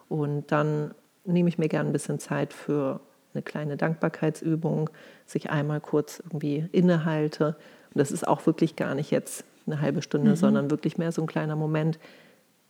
[0.10, 0.94] Und dann
[1.24, 3.00] nehme ich mir gerne ein bisschen Zeit für
[3.34, 4.90] eine kleine Dankbarkeitsübung,
[5.26, 7.56] sich einmal kurz irgendwie innehalte.
[7.94, 10.36] Und das ist auch wirklich gar nicht jetzt eine halbe Stunde, mhm.
[10.36, 12.00] sondern wirklich mehr so ein kleiner Moment,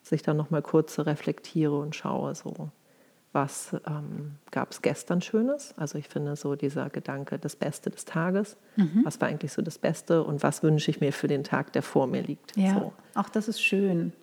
[0.02, 2.72] sich dann nochmal kurz reflektiere und schaue, so
[3.32, 5.74] was ähm, gab es gestern Schönes.
[5.78, 8.58] Also ich finde so dieser Gedanke, das Beste des Tages.
[8.76, 9.02] Mhm.
[9.04, 11.84] Was war eigentlich so das Beste und was wünsche ich mir für den Tag, der
[11.84, 12.58] vor mir liegt.
[12.58, 12.94] Ja, so.
[13.14, 14.14] auch das ist schön.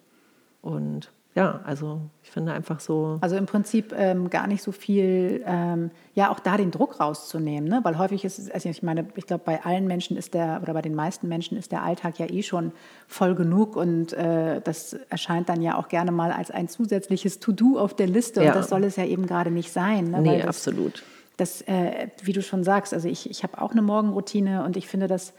[0.60, 3.18] Und ja, also ich finde einfach so.
[3.20, 7.68] Also im Prinzip ähm, gar nicht so viel, ähm, ja, auch da den Druck rauszunehmen,
[7.68, 7.80] ne?
[7.82, 10.72] weil häufig ist es, also ich meine, ich glaube, bei allen Menschen ist der, oder
[10.72, 12.72] bei den meisten Menschen ist der Alltag ja eh schon
[13.06, 17.78] voll genug und äh, das erscheint dann ja auch gerne mal als ein zusätzliches To-Do
[17.78, 18.48] auf der Liste ja.
[18.48, 20.12] und das soll es ja eben gerade nicht sein.
[20.12, 20.22] Ne?
[20.22, 21.02] Nee, das, absolut.
[21.36, 24.88] Das, äh, wie du schon sagst, also ich, ich habe auch eine Morgenroutine und ich
[24.88, 25.34] finde das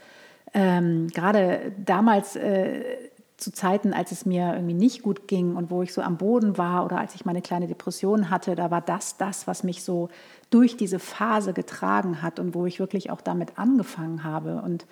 [0.54, 2.36] ähm, gerade damals.
[2.36, 3.07] Äh,
[3.38, 6.58] zu Zeiten, als es mir irgendwie nicht gut ging und wo ich so am Boden
[6.58, 10.08] war oder als ich meine kleine Depression hatte, da war das das, was mich so
[10.50, 14.60] durch diese Phase getragen hat und wo ich wirklich auch damit angefangen habe.
[14.62, 14.86] Und,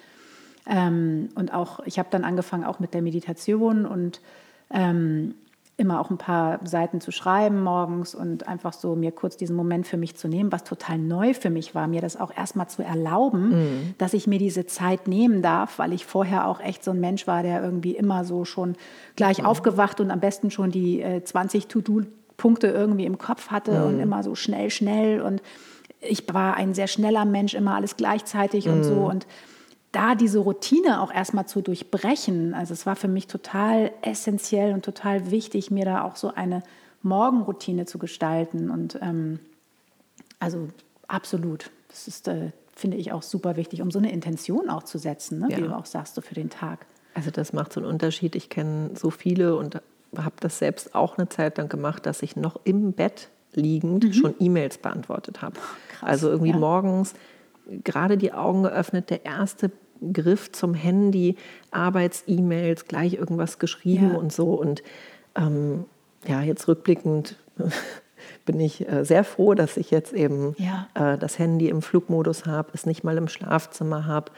[0.65, 4.21] ähm, und auch, ich habe dann angefangen auch mit der Meditation und
[4.71, 5.35] ähm,
[5.79, 9.87] immer auch ein paar Seiten zu schreiben morgens und einfach so mir kurz diesen Moment
[9.87, 12.83] für mich zu nehmen, was total neu für mich war, mir das auch erstmal zu
[12.83, 13.95] erlauben, mhm.
[13.99, 17.27] dass ich mir diese Zeit nehmen darf, weil ich vorher auch echt so ein Mensch
[17.27, 18.77] war, der irgendwie immer so schon
[19.17, 19.47] gleich mhm.
[19.47, 23.87] aufgewacht und am besten schon die äh, 20 To-Do-Punkte irgendwie im Kopf hatte mhm.
[23.87, 25.43] und immer so schnell, schnell und
[26.01, 29.05] ich war ein sehr schneller Mensch, immer alles gleichzeitig und so mhm.
[29.05, 29.27] und
[29.93, 34.85] da diese Routine auch erstmal zu durchbrechen, also es war für mich total essentiell und
[34.85, 36.63] total wichtig, mir da auch so eine
[37.03, 38.71] Morgenroutine zu gestalten.
[38.71, 39.39] Und ähm,
[40.39, 40.69] also
[41.09, 44.99] absolut, das ist, äh, finde ich, auch super wichtig, um so eine Intention auch zu
[44.99, 45.49] setzen, ne?
[45.51, 45.57] Ja.
[45.57, 46.85] wie du auch sagst, so für den Tag.
[47.15, 48.37] Also das macht so einen Unterschied.
[48.37, 49.81] Ich kenne so viele und
[50.17, 54.35] habe das selbst auch eine Zeit lang gemacht, dass ich noch im Bett liegend schon
[54.39, 55.57] E-Mails beantwortet habe.
[55.89, 56.59] krass, Also irgendwie ja.
[56.59, 57.15] morgens
[57.85, 59.71] gerade die Augen geöffnet, der erste
[60.13, 61.37] Griff zum Handy,
[61.71, 64.17] Arbeits-E-Mails, gleich irgendwas geschrieben Ja.
[64.19, 64.55] und so.
[64.55, 64.83] Und
[65.37, 65.85] ähm,
[66.27, 67.37] ja, jetzt rückblickend
[68.45, 70.89] bin ich äh, sehr froh, dass ich jetzt eben Ja.
[70.95, 74.33] äh, das Handy im Flugmodus habe, es nicht mal im Schlafzimmer habe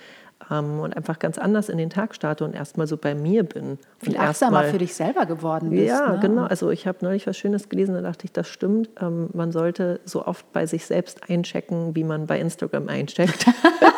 [0.51, 3.79] ähm, und einfach ganz anders in den Tag starte und erstmal so bei mir bin.
[3.99, 5.89] Viel und achtsamer erstmal- für dich selber geworden bist.
[5.89, 6.19] ja, ne?
[6.21, 6.45] genau.
[6.45, 8.89] Also ich habe neulich was Schönes gelesen, da dachte ich, das stimmt.
[9.01, 13.47] Ähm, man sollte so oft bei sich selbst einchecken, wie man bei Instagram eincheckt.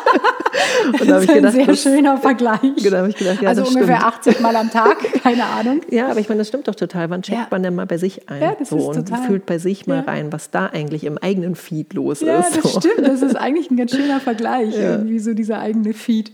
[0.85, 2.59] Und da Das habe ist ich ein gedacht, sehr das, schöner Vergleich.
[2.83, 4.13] Genau, habe ich gedacht, ja, also das ungefähr stimmt.
[4.15, 5.81] 80 Mal am Tag, keine Ahnung.
[5.89, 7.09] Ja, aber ich meine, das stimmt doch total.
[7.09, 7.47] Wann checkt Ja.
[7.51, 8.41] man denn mal bei sich ein?
[8.41, 10.11] Ja, das so, ist und total- fühlt bei sich mal Ja.
[10.11, 12.55] rein, was da eigentlich im eigenen Feed los Ja, ist.
[12.57, 12.79] das so.
[12.79, 13.07] stimmt.
[13.07, 16.31] Das ist eigentlich ein ganz schöner Vergleich, irgendwie so dieser eigene Feed.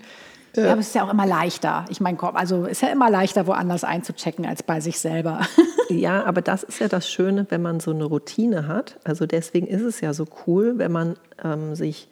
[0.56, 0.72] Ja.
[0.72, 1.86] aber es ist ja auch immer leichter.
[1.90, 5.42] Ich meine, also ist ja immer leichter, woanders einzuchecken als bei sich selber.
[5.90, 8.98] Ja, aber das ist ja das Schöne, wenn man so eine Routine hat.
[9.06, 12.10] Also deswegen ist es ja so cool, wenn man ähm, sich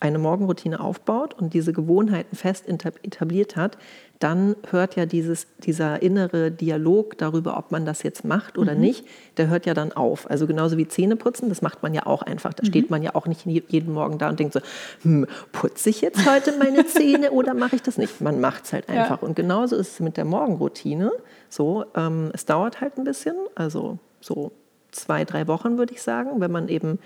[0.00, 3.78] eine Morgenroutine aufbaut und diese Gewohnheiten fest etabliert hat,
[4.20, 9.04] dann hört ja dieses, dieser innere Dialog darüber, ob man das jetzt macht oder nicht,
[9.36, 10.28] der hört ja dann auf.
[10.30, 12.52] Also genauso wie Zähneputzen, das macht man ja auch einfach.
[12.52, 14.60] Da steht man ja auch nicht je- jeden Morgen da und denkt so,
[15.02, 18.20] hm, putze ich jetzt heute meine Zähne oder mache ich das nicht?
[18.20, 19.22] Man macht es halt einfach.
[19.22, 21.10] Und genauso ist es mit der Morgenroutine.
[21.48, 24.52] So, ähm, es dauert halt ein bisschen, also so
[24.90, 26.98] zwei, drei Wochen würde ich sagen, wenn man eben,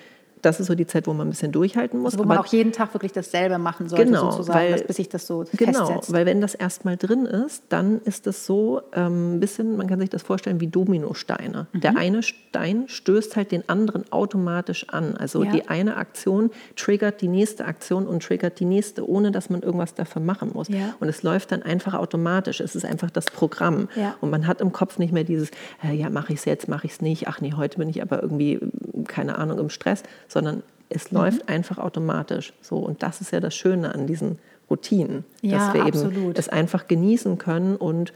[0.43, 2.13] das ist so die Zeit, wo man ein bisschen durchhalten muss.
[2.15, 4.97] Also wo man auch jeden Tag wirklich dasselbe machen sollte, Genau, sozusagen, weil- dass, bis
[4.97, 6.13] sich das so Genau, festsetzt.
[6.13, 10.01] weil wenn das erstmal drin ist, dann ist es so ähm, ein bisschen, man kann
[10.01, 11.67] sich das vorstellen wie Dominosteine.
[11.73, 11.81] Mhm.
[11.81, 15.17] Der eine Stein stößt halt den anderen automatisch an.
[15.17, 15.53] Also Ja.
[15.53, 19.95] die eine Aktion triggert die nächste Aktion und triggert die nächste, ohne dass man irgendwas
[19.95, 20.69] dafür machen muss.
[20.69, 20.95] Ja.
[21.01, 22.61] Und es läuft dann einfach automatisch.
[22.61, 23.89] Es ist einfach das Programm.
[23.97, 24.15] Ja.
[24.21, 25.51] Und man hat im Kopf nicht mehr dieses,
[25.85, 28.03] äh, ja, mache ich es jetzt, mache ich es nicht, ach nee, heute bin ich
[28.03, 31.19] aber irgendwie, mm, keine Ahnung, im Stress, sondern es Mhm.
[31.19, 32.53] läuft einfach automatisch.
[32.61, 34.39] So, und das ist ja das Schöne an diesen
[34.71, 36.39] Routinen, Ja, dass wir eben absolut.
[36.39, 38.13] es einfach genießen können und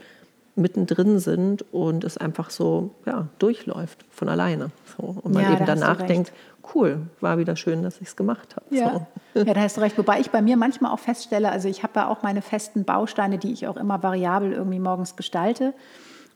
[0.55, 4.71] mittendrin sind und es einfach so ja, durchläuft von alleine.
[4.97, 5.15] So.
[5.21, 6.33] Und man Ja, eben da danach denkt,
[6.73, 8.65] cool, war wieder schön, dass ich es gemacht habe.
[8.75, 9.05] Ja.
[9.35, 9.41] So.
[9.43, 9.97] ja, da hast du recht.
[9.99, 13.37] Wobei ich bei mir manchmal auch feststelle, also ich habe ja auch meine festen Bausteine,
[13.37, 15.73] die ich auch immer variabel irgendwie morgens gestalte.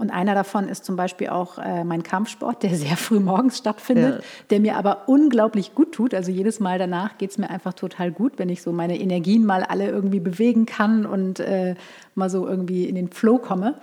[0.02, 4.16] Und einer davon ist zum Beispiel auch äh, mein Kampfsport, der sehr früh morgens stattfindet,
[4.16, 4.24] Ja.
[4.50, 6.16] der mir aber unglaublich gut tut.
[6.16, 9.46] Also jedes Mal danach geht es mir einfach total gut, wenn ich so meine Energien
[9.46, 11.76] mal alle irgendwie bewegen kann und äh,
[12.16, 13.76] mal so irgendwie in den Flow komme.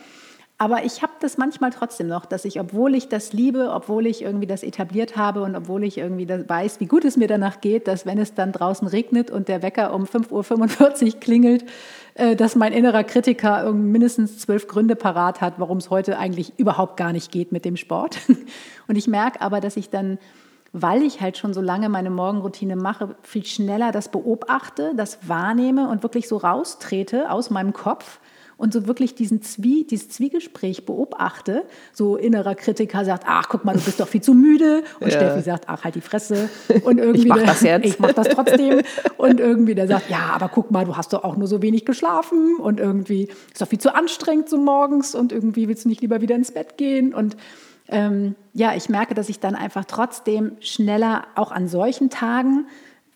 [0.60, 4.22] Aber ich habe das manchmal trotzdem noch, dass ich, obwohl ich das liebe, obwohl ich
[4.22, 7.86] irgendwie das etabliert habe und obwohl ich irgendwie weiß, wie gut es mir danach geht,
[7.86, 11.64] dass wenn es dann draußen regnet und der Wecker um 5.45 Uhr klingelt,
[12.36, 17.12] dass mein innerer Kritiker mindestens zwölf Gründe parat hat, warum es heute eigentlich überhaupt gar
[17.12, 18.18] nicht geht mit dem Sport.
[18.88, 20.18] Und ich merke aber, dass ich dann
[20.72, 25.88] weil ich halt schon so lange meine Morgenroutine mache, viel schneller das beobachte, das wahrnehme
[25.88, 28.20] und wirklich so raustrete aus meinem Kopf
[28.58, 31.62] und so wirklich diesen Zwie, dieses Zwiegespräch beobachte.
[31.94, 34.82] So innerer Kritiker sagt, ach, guck mal, du bist doch viel zu müde.
[35.00, 35.16] Und Ja.
[35.18, 36.50] Steffi sagt, ach, halt die Fresse.
[36.84, 37.84] Und irgendwie mach der- das jetzt.
[37.86, 38.82] Ich mach das trotzdem.
[39.16, 41.86] Und irgendwie der sagt, ja, aber guck mal, du hast doch auch nur so wenig
[41.86, 42.56] geschlafen.
[42.56, 45.14] Und irgendwie ist doch viel zu anstrengend so morgens.
[45.14, 47.14] Und irgendwie willst du nicht lieber wieder ins Bett gehen.
[47.14, 47.36] Und
[47.90, 52.66] ähm, ja, ich merke, dass ich dann einfach trotzdem schneller auch an solchen Tagen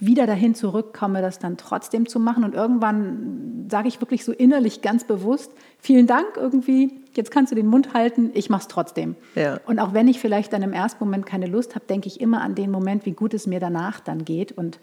[0.05, 2.43] wieder dahin zurückkomme, das dann trotzdem zu machen.
[2.43, 7.57] Und irgendwann sage ich wirklich so innerlich ganz bewusst, vielen Dank irgendwie, jetzt kannst du
[7.57, 9.15] den Mund halten, ich mache es trotzdem.
[9.37, 9.61] Ja.
[9.65, 12.41] Und auch wenn ich vielleicht dann im ersten Moment keine Lust habe, denke ich immer
[12.41, 14.51] an den Moment, wie gut es mir danach dann geht.
[14.51, 14.81] Und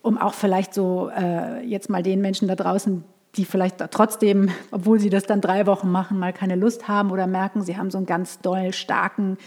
[0.00, 3.02] um auch vielleicht so äh, jetzt mal den Menschen da draußen,
[3.34, 7.26] die vielleicht trotzdem, obwohl sie das dann drei Wochen machen, mal keine Lust haben oder
[7.26, 9.38] merken, sie haben so einen ganz doll starken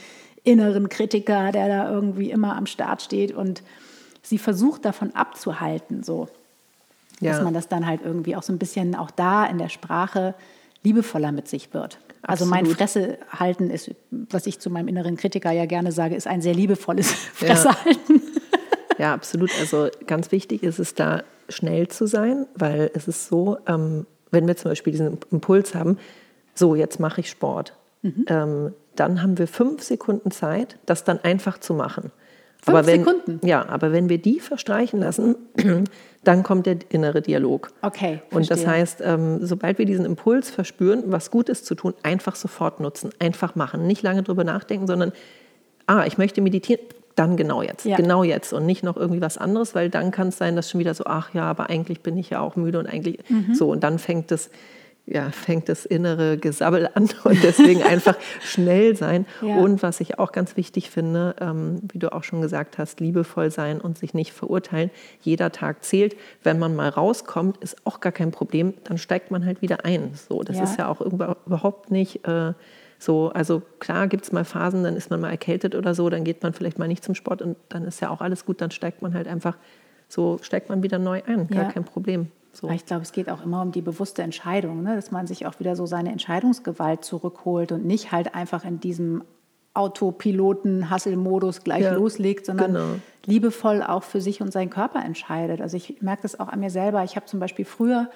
[0.44, 3.64] inneren Kritiker, der da irgendwie immer am Start steht und
[4.26, 6.28] sie versucht davon abzuhalten, so
[7.22, 7.44] dass Ja.
[7.44, 10.36] man das dann halt irgendwie auch so ein bisschen auch da in der Sprache
[10.84, 11.98] liebevoller mit sich wird.
[12.22, 12.66] Also mein.
[12.66, 16.54] Fresse halten ist, was ich zu meinem inneren Kritiker ja gerne sage, ist ein sehr
[16.54, 18.22] liebevolles Fresse halten.
[18.98, 19.52] Ja, absolut.
[19.60, 24.48] Also ganz wichtig ist es da schnell zu sein, weil es ist so, ähm, wenn
[24.48, 25.98] wir zum Beispiel diesen Impuls haben,
[26.54, 31.58] so jetzt mache ich Sport, ähm, dann haben wir fünf Sekunden Zeit, das dann einfach
[31.60, 32.14] zu machen.
[32.66, 33.40] Fünf aber wenn, Sekunden?
[33.48, 35.36] Ja, aber wenn wir die verstreichen lassen,
[36.24, 37.70] dann kommt der innere Dialog.
[37.82, 38.82] Okay, Und das verstehe.
[38.82, 43.56] heißt, ähm, sobald wir diesen Impuls verspüren, was Gutes zu tun, einfach sofort nutzen, einfach
[43.56, 45.12] machen, nicht lange drüber nachdenken, sondern,
[45.86, 46.82] ah, ich möchte meditieren,
[47.16, 47.96] dann genau jetzt, Ja.
[47.96, 50.80] genau jetzt und nicht noch irgendwie was anderes, weil dann kann es sein, dass schon
[50.80, 53.54] wieder so, ach ja, aber eigentlich bin ich ja auch müde und eigentlich Mhm.
[53.56, 54.50] so und dann fängt das
[55.08, 59.26] ja, fängt das innere Gesabbel an und deswegen einfach schnell sein.
[59.42, 59.58] Ja.
[59.58, 63.52] Und was ich auch ganz wichtig finde, ähm, wie du auch schon gesagt hast, liebevoll
[63.52, 64.90] sein und sich nicht verurteilen.
[65.22, 66.16] Jeder Tag zählt.
[66.44, 68.74] Wenn man mal rauskommt, ist auch gar kein Problem.
[68.86, 70.12] Dann steigt man halt wieder ein.
[70.16, 70.64] So, das Ja.
[70.64, 72.54] ist ja auch überhaupt nicht äh,
[72.98, 73.30] so.
[73.30, 76.42] Also klar gibt es mal Phasen, dann ist man mal erkältet oder so, dann geht
[76.42, 78.60] man vielleicht mal nicht zum Sport und dann ist ja auch alles gut.
[78.60, 79.56] Dann steigt man halt einfach
[80.08, 81.48] so, steigt man wieder neu ein.
[81.48, 81.72] Gar Ja.
[81.72, 82.32] kein Problem.
[82.58, 82.70] So.
[82.70, 84.96] Ich glaube, es geht auch immer um die bewusste Entscheidung, ne?
[84.96, 89.24] dass man sich auch wieder so seine Entscheidungsgewalt zurückholt und nicht halt einfach in diesem
[89.74, 92.86] Autopiloten-Hasselmodus gleich Ja, loslegt, sondern genau.
[93.26, 95.62] liebevoll auch für sich und seinen Körper entscheidet.
[95.62, 97.04] Also ich merke das auch an mir selber.
[97.04, 98.10] Ich habe zum Beispiel früher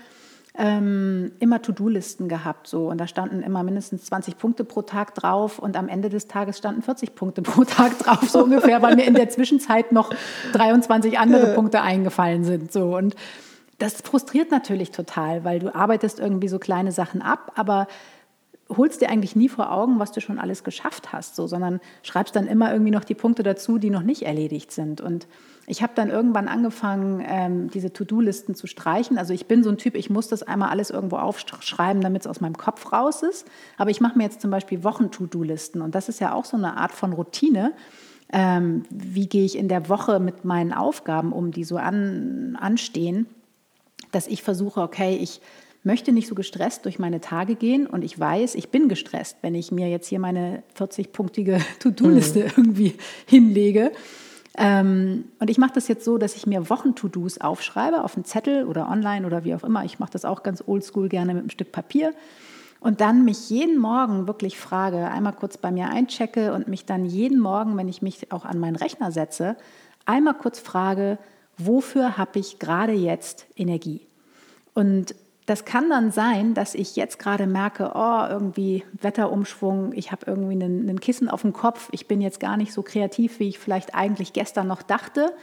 [0.58, 2.67] ähm, immer To-Do-Listen gehabt.
[2.67, 2.89] So.
[2.89, 6.58] Und da standen immer mindestens 20 Punkte pro Tag drauf und am Ende des Tages
[6.58, 10.12] standen 40 Punkte pro Tag drauf, so ungefähr, weil mir in der Zwischenzeit noch
[10.54, 12.71] 23 andere Punkte eingefallen sind.
[12.71, 12.95] So.
[12.95, 13.15] Und
[13.79, 17.87] das frustriert natürlich total, weil du arbeitest irgendwie so kleine Sachen ab, aber
[18.69, 22.35] holst dir eigentlich nie vor Augen, was du schon alles geschafft hast, so, sondern schreibst
[22.35, 25.01] dann immer irgendwie noch die Punkte dazu, die noch nicht erledigt sind.
[25.01, 25.27] Und
[25.65, 29.17] ich habe dann irgendwann angefangen, ähm, diese To-Do-Listen zu streichen.
[29.17, 32.27] Also ich bin so ein Typ, ich muss das einmal alles irgendwo aufschreiben, damit es
[32.27, 33.47] aus meinem Kopf raus ist.
[33.77, 36.77] Aber ich mache mir jetzt zum Beispiel Wochen-To-Do-Listen und das ist ja auch so eine
[36.77, 37.73] Art von Routine.
[38.31, 43.25] Ähm, wie gehe ich in der Woche mit meinen Aufgaben um, die so an, anstehen,
[44.12, 45.41] dass ich versuche, okay, ich
[45.83, 49.55] möchte nicht so gestresst durch meine Tage gehen und ich weiß, ich bin gestresst, wenn
[49.55, 53.91] ich mir jetzt hier meine 40-punktige To-Do-Liste irgendwie hinlege.
[54.57, 58.65] Ähm, und ich mache das jetzt so, dass ich mir Wochen-To-Dos aufschreibe auf einen Zettel
[58.65, 59.85] oder online oder wie auch immer.
[59.85, 62.13] Ich mache das auch ganz oldschool gerne mit einem Stück Papier.
[62.81, 67.05] Und dann mich jeden Morgen wirklich frage, einmal kurz bei mir einchecke und mich dann
[67.05, 69.57] jeden Morgen, wenn ich mich auch an meinen Rechner setze,
[70.05, 71.17] einmal kurz frage,
[71.59, 74.07] wofür habe ich gerade jetzt Energie?
[74.73, 75.13] Und
[75.45, 80.53] das kann dann sein, dass ich jetzt gerade merke, oh, irgendwie Wetterumschwung, ich habe irgendwie
[80.53, 83.57] einen, einen Kissen auf dem Kopf, ich bin jetzt gar nicht so kreativ, wie ich
[83.57, 85.33] vielleicht eigentlich gestern noch dachte.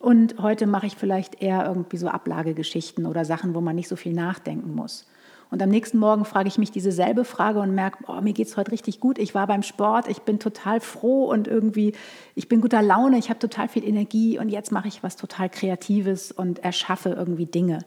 [0.00, 3.96] Und heute mache ich vielleicht eher irgendwie so Ablagegeschichten oder Sachen, wo man nicht so
[3.96, 5.06] viel nachdenken muss.
[5.50, 8.48] Und am nächsten Morgen frage ich mich diese selbe Frage und merke, oh, mir geht
[8.48, 9.18] es heute richtig gut.
[9.18, 11.92] Ich war beim Sport, ich bin total froh und irgendwie,
[12.34, 15.48] ich bin guter Laune, ich habe total viel Energie und jetzt mache ich was total
[15.48, 17.80] Kreatives und erschaffe irgendwie Dinge.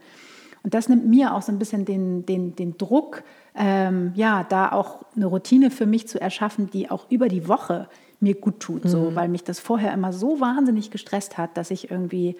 [0.63, 3.23] Und das nimmt mir auch so ein bisschen den, den, den Druck,
[3.55, 7.87] ähm, ja, da auch eine Routine für mich zu erschaffen, die auch über die Woche
[8.19, 11.91] mir gut tut, so, weil mich das vorher immer so wahnsinnig gestresst hat, dass ich
[11.91, 12.35] irgendwie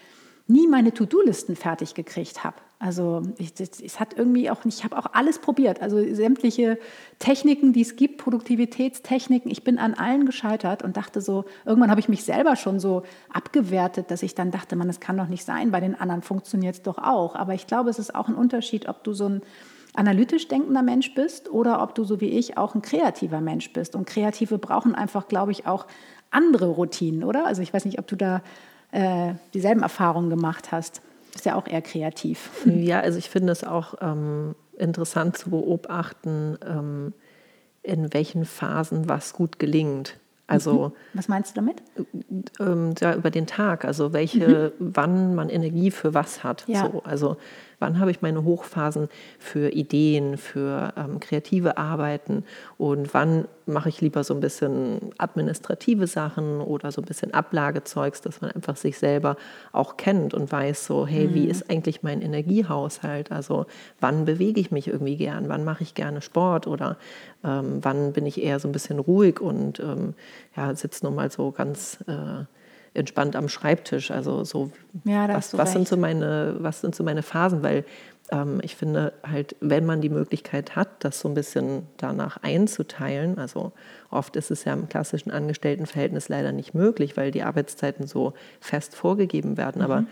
[0.48, 2.56] nie meine To-Do-Listen fertig gekriegt habe.
[2.80, 5.82] Also ich, es hat irgendwie auch ich habe auch alles probiert.
[5.82, 6.78] Also sämtliche
[7.18, 12.00] Techniken, die es gibt, Produktivitätstechniken, ich bin an allen gescheitert und dachte so, irgendwann habe
[12.00, 13.02] ich mich selber schon so
[13.34, 16.76] abgewertet, dass ich dann dachte, man, das kann doch nicht sein, bei den anderen funktioniert
[16.76, 17.36] es doch auch.
[17.36, 19.42] Aber ich glaube, es ist auch ein Unterschied, ob du so ein
[19.96, 23.96] analytisch denkender Mensch bist oder ob du so wie ich auch ein kreativer Mensch bist.
[23.96, 25.88] Und Kreative brauchen einfach, glaube ich, auch
[26.30, 27.48] andere Routinen, oder?
[27.48, 28.44] Also ich weiß nicht, ob du da
[28.92, 31.02] äh, dieselben Erfahrungen gemacht hast.
[31.38, 32.50] Ist ja auch eher kreativ.
[32.66, 37.14] Ja, also ich finde es auch ähm, interessant zu beobachten, ähm,
[37.84, 40.18] in welchen Phasen was gut gelingt.
[40.48, 41.84] Also Was meinst du damit?
[42.60, 46.64] ähm, ja, über den Tag, also welche, wann man Energie für was hat.
[46.68, 46.90] Ja.
[46.90, 47.38] So, also
[47.80, 49.10] wann habe ich meine Hochphasen
[49.40, 52.44] für Ideen, für ähm, kreative Arbeiten
[52.78, 58.22] und wann mache ich lieber so ein bisschen administrative Sachen oder so ein bisschen Ablagezeugs,
[58.22, 59.36] dass man einfach sich selber
[59.74, 63.32] auch kennt und weiß so, hey, wie ist eigentlich mein Energiehaushalt?
[63.32, 63.66] Also
[64.00, 65.50] wann bewege ich mich irgendwie gern?
[65.50, 66.98] Wann mache ich gerne Sport oder
[67.44, 70.14] ähm, wann bin ich eher so ein bisschen ruhig und ähm,
[70.56, 72.46] ja, sitze nur mal so ganz äh,
[72.98, 74.12] entspannt am Schreibtisch.
[74.12, 74.72] Also so,
[75.06, 77.64] Ja, was, was sind so meine, was sind so meine Phasen?
[77.64, 77.86] Weil
[78.32, 83.38] ähm, ich finde halt, wenn man die Möglichkeit hat, das so ein bisschen danach einzuteilen,
[83.38, 83.72] also
[84.10, 88.96] oft ist es ja im klassischen Angestelltenverhältnis leider nicht möglich, weil die Arbeitszeiten so fest
[88.96, 89.82] vorgegeben werden.
[89.82, 90.08] Aber Mhm.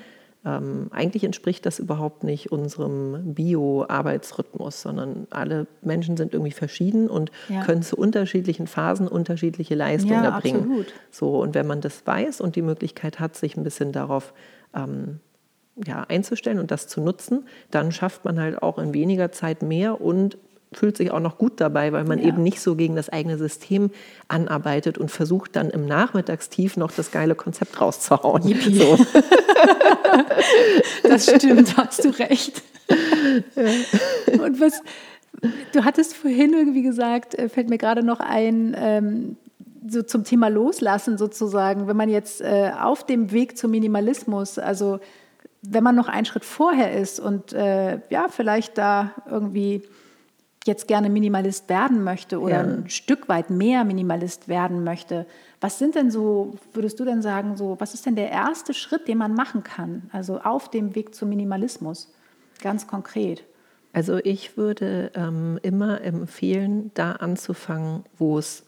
[0.45, 7.31] Ähm, eigentlich entspricht das überhaupt nicht unserem Bio-Arbeitsrhythmus, sondern alle Menschen sind irgendwie verschieden und
[7.49, 7.61] Ja.
[7.61, 10.61] können zu unterschiedlichen Phasen unterschiedliche Leistungen Ja, erbringen.
[10.61, 10.93] absolut.
[11.11, 14.33] So, und wenn man das weiß und die Möglichkeit hat, sich ein bisschen darauf
[14.75, 15.19] ähm,
[15.85, 19.99] ja, einzustellen und das zu nutzen, dann schafft man halt auch in weniger Zeit mehr
[19.99, 20.37] und
[20.71, 22.25] fühlt sich auch noch gut dabei, weil man Ja.
[22.25, 23.91] eben nicht so gegen das eigene System
[24.27, 28.41] anarbeitet und versucht dann im Nachmittagstief noch das geile Konzept rauszuhauen.
[28.73, 28.97] So.
[31.03, 32.61] Das stimmt, hast du recht.
[34.39, 34.81] Und was,
[35.71, 39.37] du hattest vorhin irgendwie gesagt, äh, fällt mir gerade noch ein, ähm,
[39.87, 44.99] so zum Thema Loslassen sozusagen, wenn man jetzt äh, auf dem Weg zum Minimalismus, also
[45.61, 49.83] wenn man noch einen Schritt vorher ist und äh, ja, vielleicht da irgendwie
[50.65, 52.61] jetzt gerne Minimalist werden möchte oder Ja.
[52.61, 55.25] ein Stück weit mehr Minimalist werden möchte,
[55.61, 59.07] was sind denn so, würdest du denn sagen, so, was ist denn der erste Schritt,
[59.07, 60.09] den man machen kann?
[60.11, 62.13] Also auf dem Weg zum Minimalismus,
[62.61, 63.43] ganz konkret.
[63.93, 68.65] Also ich würde ähm, immer empfehlen, da anzufangen, wo es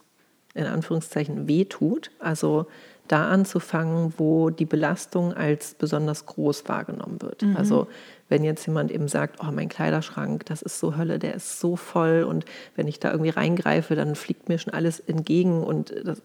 [0.53, 2.11] in Anführungszeichen weh tut.
[2.19, 2.67] Also
[3.07, 7.43] da anzufangen, wo die Belastung als besonders groß wahrgenommen wird.
[7.55, 7.87] Also
[8.29, 11.75] wenn jetzt jemand eben sagt, oh, mein Kleiderschrank, das ist so Hölle, der ist so
[11.77, 12.43] voll und
[12.75, 16.21] wenn ich da irgendwie reingreife, dann fliegt mir schon alles entgegen und das,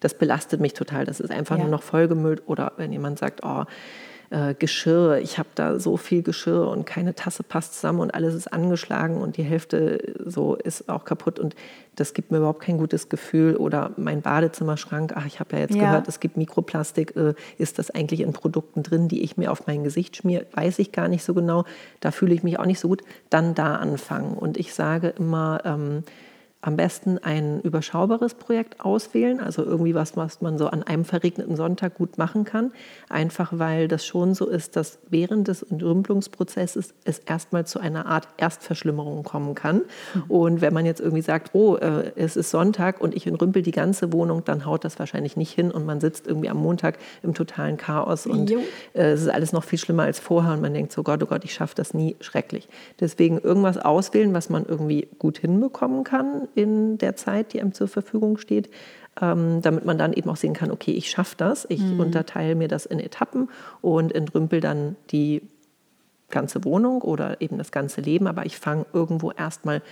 [0.00, 1.06] das belastet mich total.
[1.06, 1.62] Das ist einfach Ja.
[1.62, 2.42] nur noch vollgemüllt.
[2.46, 3.64] Oder wenn jemand sagt, oh,
[4.30, 8.34] äh, Geschirr, ich habe da so viel Geschirr und keine Tasse passt zusammen und alles
[8.34, 11.54] ist angeschlagen und die Hälfte so ist auch kaputt und
[11.96, 13.56] das gibt mir überhaupt kein gutes Gefühl.
[13.56, 15.84] Oder mein Badezimmerschrank, ach, ich habe ja jetzt Ja.
[15.86, 19.66] gehört, es gibt Mikroplastik, äh, ist das eigentlich in Produkten drin, die ich mir auf
[19.66, 21.64] mein Gesicht schmiere, weiß ich gar nicht so genau,
[22.00, 24.36] da fühle ich mich auch nicht so gut, dann da anfangen.
[24.36, 26.04] Und ich sage immer, ähm,
[26.66, 31.54] am besten ein überschaubares Projekt auswählen, also irgendwie was, was man so an einem verregneten
[31.54, 32.72] Sonntag gut machen kann.
[33.08, 38.26] Einfach weil das schon so ist, dass während des Entrümpelungsprozesses es erstmal zu einer Art
[38.36, 39.82] Erstverschlimmerung kommen kann.
[40.26, 43.70] Und wenn man jetzt irgendwie sagt, oh, äh, es ist Sonntag und ich entrümpel die
[43.70, 47.32] ganze Wohnung, dann haut das wahrscheinlich nicht hin und man sitzt irgendwie am Montag im
[47.32, 48.56] totalen Chaos und äh,
[48.94, 51.44] es ist alles noch viel schlimmer als vorher und man denkt so, Gott, oh Gott,
[51.44, 52.68] ich schaffe das nie, schrecklich.
[52.98, 57.86] Deswegen irgendwas auswählen, was man irgendwie gut hinbekommen kann in der Zeit, die einem zur
[57.86, 58.70] Verfügung steht,
[59.20, 62.68] ähm, damit man dann eben auch sehen kann, okay, ich schaffe das, ich unterteile mir
[62.68, 63.48] das in Etappen
[63.80, 65.42] und entrümpel dann die
[66.30, 69.82] ganze Wohnung oder eben das ganze Leben, aber ich fange irgendwo erstmal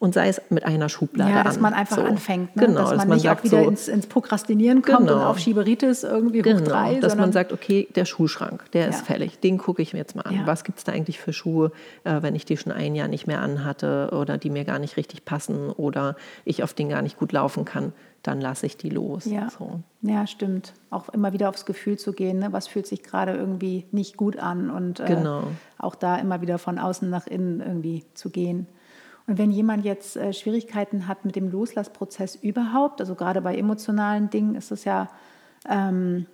[0.00, 1.62] und sei es mit einer Schublade Ja, dass an.
[1.62, 2.02] man einfach So.
[2.02, 2.66] anfängt, ne?
[2.66, 5.14] genau, dass man nicht auch wieder so, ins, ins Prokrastinieren kommt Genau.
[5.20, 9.00] und auf Schieberitis irgendwie hoch Genau, drei, dass man sagt, okay, der Schuhschrank, der ist
[9.00, 9.04] Ja.
[9.04, 10.34] fällig, den gucke ich mir jetzt mal an.
[10.34, 10.46] Ja.
[10.46, 11.70] Was gibt es da eigentlich für Schuhe,
[12.04, 14.96] äh, wenn ich die schon ein Jahr nicht mehr anhatte oder die mir gar nicht
[14.96, 18.90] richtig passen oder ich auf denen gar nicht gut laufen kann, dann lasse ich die
[18.90, 19.26] los.
[19.26, 19.48] Ja.
[19.50, 19.80] So.
[20.02, 20.72] Ja, stimmt.
[20.90, 22.48] Auch immer wieder aufs Gefühl zu gehen, ne?
[22.52, 25.42] was fühlt sich gerade irgendwie nicht gut an und äh, Genau.
[25.78, 28.66] auch da immer wieder von außen nach innen irgendwie zu gehen.
[29.26, 34.30] Und wenn jemand jetzt äh, Schwierigkeiten hat mit dem Loslassprozess überhaupt, also gerade bei emotionalen
[34.30, 35.08] Dingen ist es ja
[35.68, 36.26] ähm,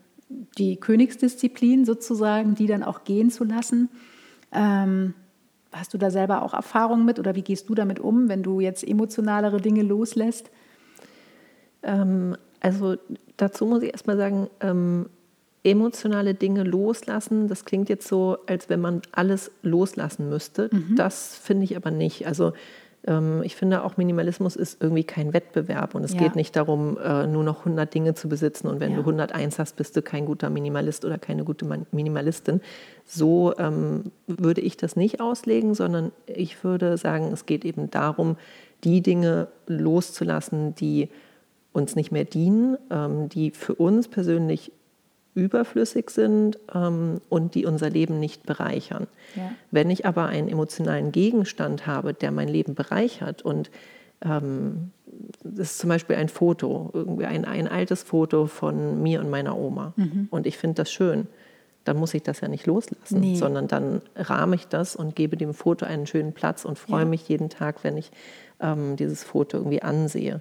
[0.58, 3.88] die Königsdisziplin sozusagen, die dann auch gehen zu lassen.
[4.52, 5.14] Ähm,
[5.72, 8.60] hast du da selber auch Erfahrungen mit oder wie gehst du damit um, wenn du
[8.60, 10.50] jetzt emotionalere Dinge loslässt?
[11.82, 12.96] Ähm, also
[13.36, 15.06] dazu muss ich erstmal sagen, ähm,
[15.66, 20.70] emotionale Dinge loslassen, das klingt jetzt so, als wenn man alles loslassen müsste.
[20.96, 22.26] Das finde ich aber nicht.
[22.26, 22.52] Also
[23.06, 26.18] ähm, ich finde auch Minimalismus ist irgendwie kein Wettbewerb und es Ja.
[26.20, 28.96] geht nicht darum, äh, nur noch 100 Dinge zu besitzen und wenn Ja.
[28.98, 32.60] du 101 hast, bist du kein guter Minimalist oder keine gute Man- Minimalistin.
[33.04, 38.36] So ähm, würde ich das nicht auslegen, sondern ich würde sagen, es geht eben darum,
[38.84, 41.08] die Dinge loszulassen, die
[41.72, 44.72] uns nicht mehr dienen, ähm, die für uns persönlich
[45.36, 49.06] überflüssig sind ähm, und die unser Leben nicht bereichern.
[49.36, 49.52] Ja.
[49.70, 53.70] Wenn ich aber einen emotionalen Gegenstand habe, der mein Leben bereichert und
[54.24, 54.90] ähm,
[55.44, 59.56] das ist zum Beispiel ein Foto, irgendwie ein, ein altes Foto von mir und meiner
[59.56, 59.94] Oma
[60.30, 61.26] und ich finde das schön,
[61.84, 63.36] dann muss ich das ja nicht loslassen, Nee.
[63.36, 67.08] sondern dann rahme ich das und gebe dem Foto einen schönen Platz und freue Ja.
[67.08, 68.10] mich jeden Tag, wenn ich
[68.60, 70.40] ähm, dieses Foto irgendwie ansehe.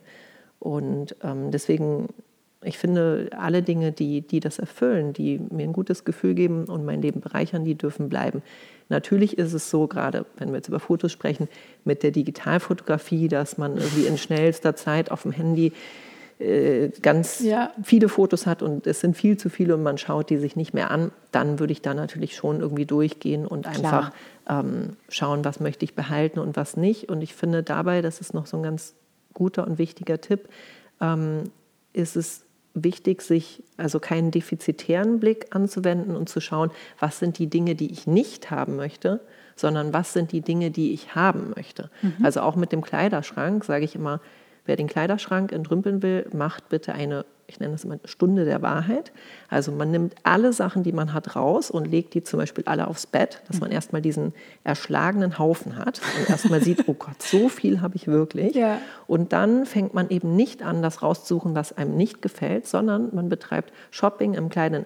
[0.59, 2.07] Und ähm, deswegen,
[2.65, 6.85] ich finde, alle Dinge, die, die das erfüllen, die mir ein gutes Gefühl geben und
[6.85, 8.41] mein Leben bereichern, die dürfen bleiben.
[8.89, 11.47] Natürlich ist es so, gerade wenn wir jetzt über Fotos sprechen,
[11.83, 15.71] mit der Digitalfotografie, dass man irgendwie in schnellster Zeit auf dem Handy
[16.37, 17.71] äh, ganz Ja.
[17.83, 20.73] viele Fotos hat und es sind viel zu viele und man schaut die sich nicht
[20.73, 24.11] mehr an, dann würde ich da natürlich schon irgendwie durchgehen und einfach
[24.49, 27.09] ähm, schauen, was möchte ich behalten und was nicht.
[27.09, 28.95] Und ich finde dabei, das ist noch so ein ganz
[29.33, 30.49] guter und wichtiger Tipp,
[31.01, 31.43] ähm,
[31.93, 32.44] ist es
[32.75, 37.91] wichtig, sich also keinen defizitären Blick anzuwenden und zu schauen, was sind die Dinge, die
[37.91, 39.21] ich nicht haben möchte,
[39.55, 41.89] sondern was sind die Dinge, die ich haben möchte.
[42.21, 44.19] Also auch mit dem Kleiderschrank sage ich immer,
[44.65, 49.11] wer den Kleiderschrank entrümpeln will, macht bitte eine ich nenne es immer Stunde der Wahrheit.
[49.49, 52.87] Also man nimmt alle Sachen, die man hat, raus und legt die zum Beispiel alle
[52.87, 53.75] aufs Bett, dass man mhm.
[53.75, 54.33] erstmal diesen
[54.63, 58.55] erschlagenen Haufen hat und erstmal sieht, oh Gott, so viel habe ich wirklich.
[58.55, 58.79] Ja.
[59.07, 63.29] Und dann fängt man eben nicht an, das rauszusuchen, was einem nicht gefällt, sondern man
[63.29, 64.85] betreibt Shopping im kleinen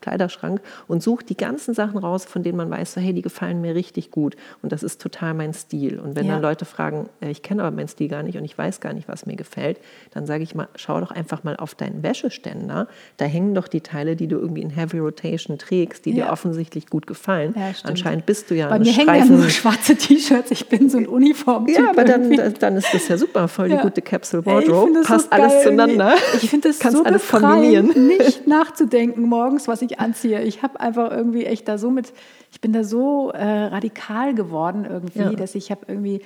[0.00, 3.60] Kleiderschrank und sucht die ganzen Sachen raus, von denen man weiß, so, hey, die gefallen
[3.60, 5.98] mir richtig gut und das ist total mein Stil.
[5.98, 6.34] Und wenn ja.
[6.34, 8.92] dann Leute fragen, äh, ich kenne aber meinen Stil gar nicht und ich weiß gar
[8.92, 9.78] nicht, was mir gefällt,
[10.12, 12.88] dann sage ich mal, schau doch einfach mal auf deinen Wäscheständer.
[13.16, 16.26] Da hängen doch die Teile, die du irgendwie in Heavy Rotation trägst, die ja.
[16.26, 17.54] dir offensichtlich gut gefallen.
[17.56, 20.98] Ja, Anscheinend bist du ja Bei mir hängen ja nur schwarze T-Shirts, ich bin so
[20.98, 21.68] ein Uniform.
[21.68, 25.02] Ja, aber dann, dann ist das ja super, voll die gute Capsule Wardrobe.
[25.04, 26.14] Passt so alles zueinander.
[26.40, 28.06] Ich finde es so alles kombinieren.
[28.06, 30.42] nicht nachzudenken morgens, was ich anziehe.
[30.42, 32.12] Ich habe einfach irgendwie echt da so mit,
[32.52, 36.22] ich bin da so äh, radikal geworden irgendwie, dass ich habe irgendwie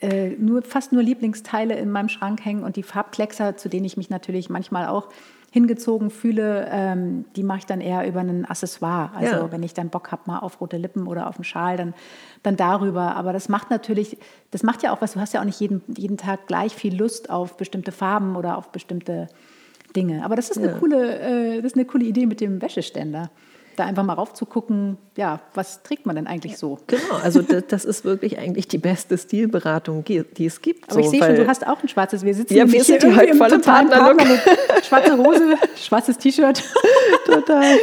[0.00, 3.96] äh, nur, fast nur Lieblingsteile in meinem Schrank hängen und die Farbkleckser, zu denen ich
[3.96, 5.08] mich natürlich manchmal auch
[5.52, 9.12] hingezogen fühle, ähm, die mache ich dann eher über ein Accessoire.
[9.14, 9.52] Also ja.
[9.52, 11.94] wenn ich dann Bock habe mal auf rote Lippen oder auf einen Schal, dann,
[12.42, 13.16] dann darüber.
[13.16, 14.18] Aber das macht natürlich,
[14.50, 16.94] das macht ja auch was, du hast ja auch nicht jeden, jeden Tag gleich viel
[16.94, 19.28] Lust auf bestimmte Farben oder auf bestimmte
[19.94, 20.24] Dinge.
[20.24, 20.68] Aber das ist, ja.
[20.68, 23.30] eine, coole, äh, das ist eine coole Idee mit dem Wäscheständer
[23.76, 26.78] da einfach mal raufzugucken, ja, was trägt man denn eigentlich so?
[26.86, 30.90] Genau, also das, das ist wirklich eigentlich die beste Stilberatung, die es gibt.
[30.90, 32.24] Aber so, ich sehe schon, du hast auch ein schwarzes.
[32.24, 33.98] Wir sitzen ja, wir sind hier heute volle Partner.
[33.98, 34.38] Partner
[34.82, 36.62] schwarze Hose, schwarzes T-Shirt.
[37.26, 37.74] Total.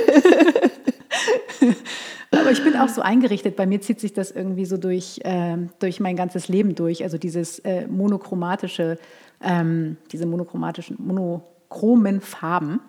[2.31, 3.55] Aber ich bin auch so eingerichtet.
[3.55, 7.03] Bei mir zieht sich das irgendwie so durch, äh, durch mein ganzes Leben durch.
[7.03, 8.97] Also dieses äh, monochromatische,
[9.41, 12.79] ähm, diese monochromatischen, monochromen Farben.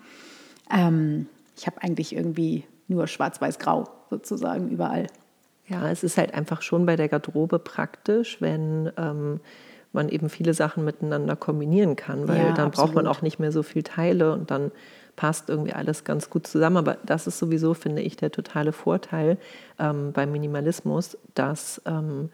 [0.71, 1.27] Ähm,
[1.57, 5.07] ich habe eigentlich irgendwie nur schwarz-weiß-grau sozusagen überall.
[5.67, 9.41] Ja, es ist halt einfach schon bei der Garderobe praktisch, wenn ähm,
[9.93, 12.75] man eben viele Sachen miteinander kombinieren kann, weil ja, dann absolut.
[12.75, 14.73] braucht man auch nicht mehr so viele Teile und dann
[15.17, 16.77] passt irgendwie alles ganz gut zusammen.
[16.77, 19.39] Aber das ist sowieso, finde ich, der totale Vorteil
[19.79, 22.31] ähm, beim Minimalismus, dass ähm,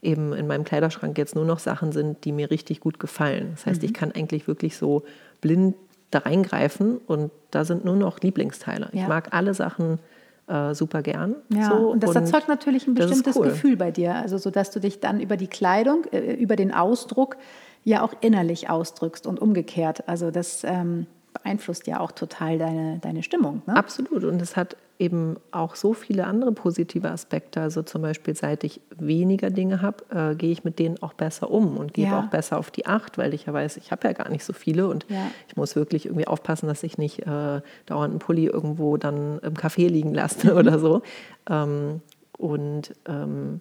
[0.00, 3.50] eben in meinem Kleiderschrank jetzt nur noch Sachen sind, die mir richtig gut gefallen.
[3.52, 3.86] Das heißt, mhm.
[3.86, 5.04] ich kann eigentlich wirklich so
[5.40, 5.76] blind
[6.14, 8.90] da reingreifen und da sind nur noch Lieblingsteile.
[8.92, 9.02] Ja.
[9.02, 9.98] Ich mag alle Sachen
[10.46, 11.36] äh, super gern.
[11.48, 13.48] Ja, so, und das und erzeugt natürlich ein bestimmtes cool.
[13.48, 16.72] Gefühl bei dir, also so dass du dich dann über die Kleidung, äh, über den
[16.72, 17.36] Ausdruck
[17.84, 20.08] ja auch innerlich ausdrückst und umgekehrt.
[20.08, 23.62] Also das ähm, beeinflusst ja auch total deine, deine Stimmung.
[23.66, 23.76] Ne?
[23.76, 24.24] Absolut.
[24.24, 27.60] Und es hat eben auch so viele andere positive Aspekte.
[27.60, 31.50] Also zum Beispiel, seit ich weniger Dinge habe, äh, gehe ich mit denen auch besser
[31.50, 32.20] um und gebe ja.
[32.20, 34.52] auch besser auf die Acht, weil ich ja weiß, ich habe ja gar nicht so
[34.52, 35.26] viele und ja.
[35.48, 39.54] ich muss wirklich irgendwie aufpassen, dass ich nicht äh, dauernd einen Pulli irgendwo dann im
[39.54, 41.02] Café liegen lasse oder so.
[41.50, 42.00] Ähm,
[42.38, 43.60] und ähm,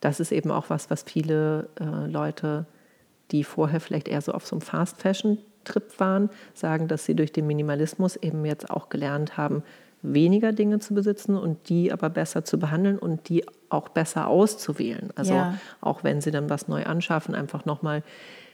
[0.00, 2.66] das ist eben auch was, was viele äh, Leute,
[3.30, 7.14] die vorher vielleicht eher so auf so einem Fast Fashion Trip waren, sagen, dass sie
[7.14, 9.62] durch den Minimalismus eben jetzt auch gelernt haben,
[10.02, 15.10] weniger Dinge zu besitzen und die aber besser zu behandeln und die auch besser auszuwählen.
[15.14, 15.58] Also ja.
[15.80, 18.02] auch wenn sie dann was neu anschaffen, einfach nochmal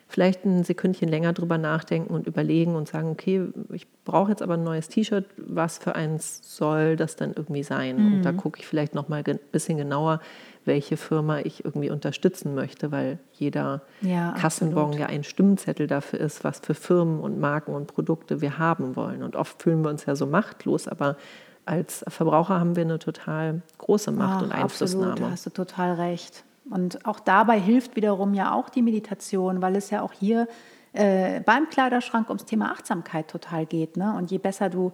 [0.09, 4.55] vielleicht ein Sekündchen länger drüber nachdenken und überlegen und sagen, okay, ich brauche jetzt aber
[4.55, 7.97] ein neues T-Shirt, was für eins soll das dann irgendwie sein?
[7.97, 8.15] Mhm.
[8.15, 8.39] Und da mhm.
[8.39, 10.21] gucke ich vielleicht nochmal ein bisschen genauer,
[10.69, 16.45] welche Firma ich irgendwie unterstützen möchte, weil jeder ja, Kassenbon ja ein Stimmzettel dafür ist,
[16.45, 19.25] was für Firmen und Marken und Produkte wir haben wollen.
[19.25, 21.16] Und oft fühlen wir uns ja so machtlos, aber
[21.64, 25.12] als Verbraucher haben wir eine total große Macht Ach, und Einflussnahme.
[25.12, 26.45] Absolut, da hast du total recht.
[26.71, 30.47] Und auch dabei hilft wiederum ja auch die Meditation, weil es ja auch hier
[30.93, 33.97] äh, beim Kleiderschrank ums Thema Achtsamkeit total geht.
[33.97, 34.14] Ne?
[34.16, 34.93] Und je besser du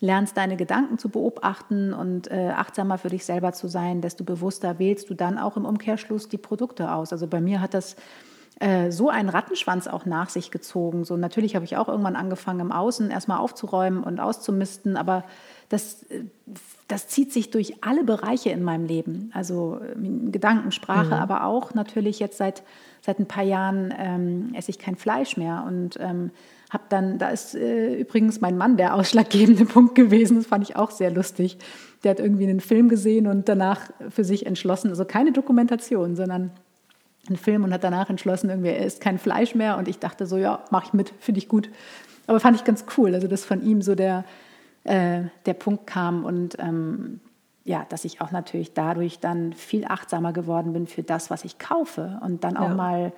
[0.00, 4.78] lernst, deine Gedanken zu beobachten und äh, achtsamer für dich selber zu sein, desto bewusster
[4.78, 7.12] wählst du dann auch im Umkehrschluss die Produkte aus.
[7.12, 7.96] Also bei mir hat das
[8.58, 11.04] äh, so einen Rattenschwanz auch nach sich gezogen.
[11.04, 15.24] So natürlich habe ich auch irgendwann angefangen, im Außen erstmal aufzuräumen und auszumisten, aber
[15.68, 16.24] das, äh,
[16.88, 19.30] das zieht sich durch alle Bereiche in meinem Leben.
[19.34, 21.12] Also äh, Gedankensprache, mhm.
[21.12, 22.62] aber auch natürlich jetzt seit,
[23.02, 26.30] seit ein paar Jahren ähm, esse ich kein Fleisch mehr und ähm,
[26.70, 30.76] habe dann, da ist äh, übrigens mein Mann der ausschlaggebende Punkt gewesen, das fand ich
[30.76, 31.58] auch sehr lustig.
[32.02, 36.50] Der hat irgendwie einen Film gesehen und danach für sich entschlossen, also keine Dokumentation, sondern
[37.28, 40.26] einen Film und hat danach entschlossen, irgendwie, er isst kein Fleisch mehr und ich dachte
[40.26, 41.70] so, ja, mache ich mit, finde ich gut.
[42.26, 44.24] Aber fand ich ganz cool, also dass von ihm so der,
[44.84, 47.20] äh, der Punkt kam und ähm,
[47.64, 51.58] ja, dass ich auch natürlich dadurch dann viel achtsamer geworden bin für das, was ich
[51.58, 52.74] kaufe und dann auch ja.
[52.74, 53.12] mal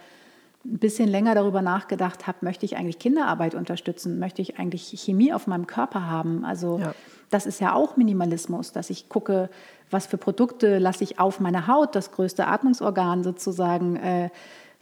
[0.69, 5.33] ein bisschen länger darüber nachgedacht habe, möchte ich eigentlich Kinderarbeit unterstützen, möchte ich eigentlich Chemie
[5.33, 6.45] auf meinem Körper haben.
[6.45, 6.95] Also ja.
[7.31, 9.49] das ist ja auch Minimalismus, dass ich gucke,
[9.91, 13.97] was für Produkte lasse ich auf meine Haut, das größte Atmungsorgan sozusagen.
[13.97, 14.31] Äh,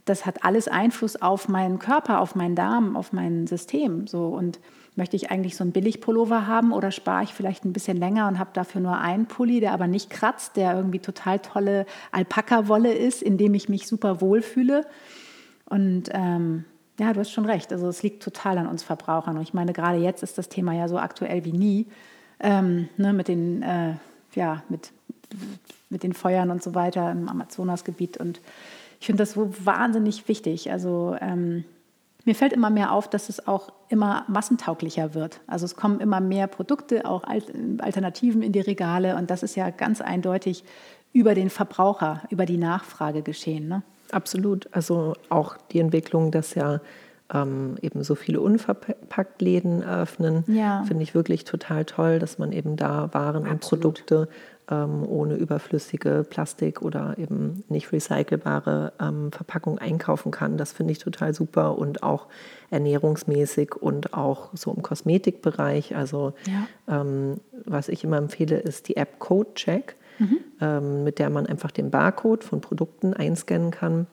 [0.05, 4.07] das hat alles Einfluss auf meinen Körper, auf meinen Darm, auf mein System.
[4.07, 4.61] So und
[4.97, 8.39] möchte ich eigentlich so einen Billigpullover haben oder spare ich vielleicht ein bisschen länger und
[8.39, 13.22] habe dafür nur einen Pulli, der aber nicht kratzt, der irgendwie total tolle Alpaka-Wolle ist,
[13.22, 14.87] in dem ich mich super wohlfühle.
[15.69, 16.64] Und ähm,
[16.99, 17.73] ja, du hast schon recht.
[17.73, 19.37] Also es liegt total an uns Verbrauchern.
[19.37, 21.87] Und ich meine, gerade jetzt ist das Thema ja so aktuell wie nie.
[22.41, 23.95] Ähm, ne, mit den, äh,
[24.35, 24.93] ja, mit,
[25.91, 28.17] mit den Feuern und so weiter im Amazonasgebiet.
[28.17, 28.41] Und
[29.01, 30.71] ich finde das so wahnsinnig wichtig.
[30.71, 31.64] Also ähm,
[32.25, 35.41] mir fällt immer mehr auf, dass es auch immer massentauglicher wird.
[35.47, 39.71] Also es kommen immer mehr Produkte, auch Alternativen in die Regale und das ist ja
[39.71, 40.64] ganz eindeutig
[41.12, 43.69] über den Verbraucher, über die Nachfrage geschehen.
[43.69, 43.83] Ne?
[44.11, 44.69] Absolut.
[44.73, 46.81] Also auch die Entwicklung, dass ja
[47.33, 50.85] ähm, eben so viele unverpackt Läden eröffnen, ja.
[50.85, 53.53] finde ich wirklich total toll, dass man eben da Waren Absolut.
[53.53, 54.29] und Produkte
[54.71, 60.57] ähm, ohne überflüssige Plastik oder eben nicht recycelbare ähm, Verpackung einkaufen kann.
[60.57, 62.27] Das finde ich total super und auch
[62.71, 65.95] ernährungsmäßig und auch so im Kosmetikbereich.
[65.95, 67.01] Also ja.
[67.01, 70.39] ähm, was ich immer empfehle, ist die App CodeCheck, mhm.
[70.61, 74.07] Ähm, mit der man einfach den Barcode von Produkten einscannen kann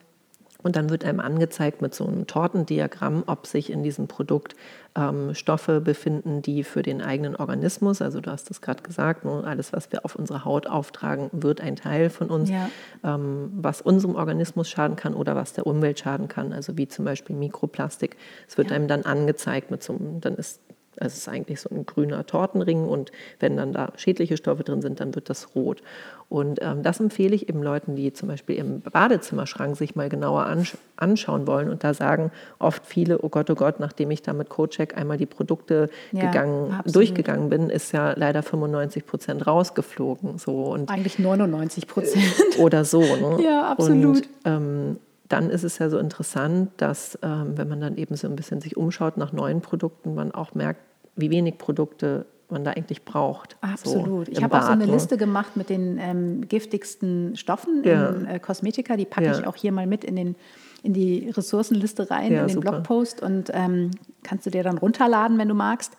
[0.64, 4.56] und dann wird einem angezeigt mit so einem Tortendiagramm, ob sich in diesem Produkt
[4.96, 9.44] ähm, Stoffe befinden, die für den eigenen Organismus, also du hast es gerade gesagt, ne,
[9.44, 12.70] alles, was wir auf unsere Haut auftragen, wird ein Teil von uns, ja.
[13.04, 17.04] ähm, was unserem Organismus schaden kann oder was der Umwelt schaden kann, also wie zum
[17.04, 18.16] Beispiel Mikroplastik.
[18.48, 18.76] Es wird ja.
[18.76, 20.60] einem dann angezeigt mit so einem, dann ist
[20.96, 25.00] es ist eigentlich so ein grüner Tortenring und wenn dann da schädliche Stoffe drin sind,
[25.00, 25.82] dann wird das rot.
[26.28, 30.46] Und ähm, das empfehle ich eben Leuten, die zum Beispiel im Badezimmerschrank sich mal genauer
[30.46, 31.68] ansch anschauen wollen.
[31.68, 35.16] Und da sagen oft viele, oh Gott, oh Gott, nachdem ich da mit CodeCheck einmal
[35.16, 40.38] die Produkte ja, gegangen, durchgegangen bin, ist ja leider 95 Prozent rausgeflogen.
[40.38, 40.72] So.
[40.72, 42.58] Und, Eigentlich 99 Prozent.
[42.58, 43.00] Oder so.
[43.00, 43.38] Ne?
[43.44, 44.16] Ja, absolut.
[44.16, 44.96] Und, ähm,
[45.34, 48.60] dann ist es ja so interessant, dass ähm, wenn man dann eben so ein bisschen
[48.60, 50.80] sich umschaut nach neuen Produkten, man auch merkt,
[51.16, 53.56] wie wenig Produkte man da eigentlich braucht.
[53.60, 54.26] Absolut.
[54.26, 54.92] So ich habe auch so eine ne?
[54.92, 58.10] Liste gemacht mit den ähm, giftigsten Stoffen ja.
[58.10, 58.96] in äh, Kosmetika.
[58.96, 59.38] Die packe ja.
[59.38, 60.36] ich auch hier mal mit in, den,
[60.82, 62.72] in die Ressourcenliste rein, ja, in den super.
[62.72, 63.90] Blogpost und ähm,
[64.22, 65.96] kannst du dir dann runterladen, wenn du magst.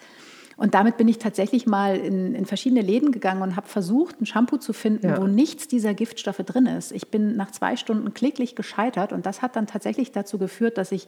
[0.58, 4.26] Und damit bin ich tatsächlich mal in, in verschiedene Läden gegangen und habe versucht, ein
[4.26, 5.22] Shampoo zu finden, ja.
[5.22, 6.92] wo nichts dieser Giftstoffe drin ist.
[6.94, 10.92] Ich bin nach zwei Stunden kläglich gescheitert und das hat dann tatsächlich dazu geführt, dass
[10.92, 11.08] ich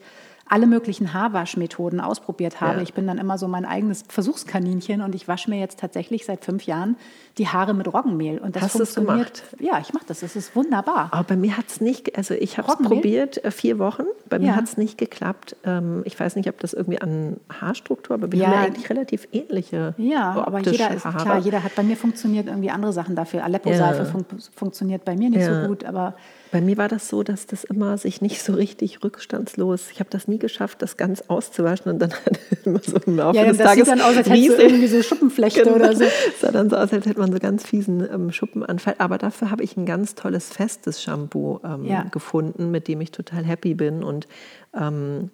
[0.50, 2.78] alle möglichen Haarwaschmethoden ausprobiert habe.
[2.78, 2.84] Ja.
[2.84, 6.45] Ich bin dann immer so mein eigenes Versuchskaninchen und ich wasche mir jetzt tatsächlich seit
[6.45, 6.95] fünf Jahren
[7.38, 8.39] die Haare mit Roggenmehl.
[8.39, 9.43] Und das Hast funktioniert.
[9.43, 9.43] Gemacht?
[9.60, 10.22] Ja, ich mache das.
[10.22, 11.10] Das ist wunderbar.
[11.12, 14.04] Aber bei mir hat es nicht, also ich habe es probiert, äh, vier Wochen.
[14.30, 14.56] Bei mir ja.
[14.56, 15.56] hat es nicht geklappt.
[15.64, 18.48] Ähm, ich weiß nicht, ob das irgendwie an Haarstruktur, aber wir ja.
[18.48, 19.93] haben ja eigentlich relativ ähnliche.
[19.98, 21.18] Ja, aber jeder ist Haare.
[21.18, 23.43] klar, jeder hat bei mir funktioniert irgendwie andere Sachen dafür.
[23.43, 24.26] Aleppo-Seife fun
[24.56, 26.16] funktioniert bei mir nicht so gut, aber
[26.52, 30.10] bei mir war das so, dass das immer sich nicht so richtig rückstandslos, ich habe
[30.10, 33.58] das nie geschafft, das ganz auszuwaschen und dann hat immer so im Laufe ja, des
[33.58, 35.76] das Tages sieht dann aus, als hättest du irgendwie so Schuppenflechte genau.
[35.76, 36.04] oder so.
[36.04, 38.95] Es sah dann so aus, als hätte man so ganz fiesen ähm, Schuppenanfall.
[38.98, 42.04] Aber dafür habe ich ein ganz tolles festes Shampoo ähm, ja.
[42.04, 44.28] gefunden, mit dem ich total happy bin und
[44.74, 45.30] ähm,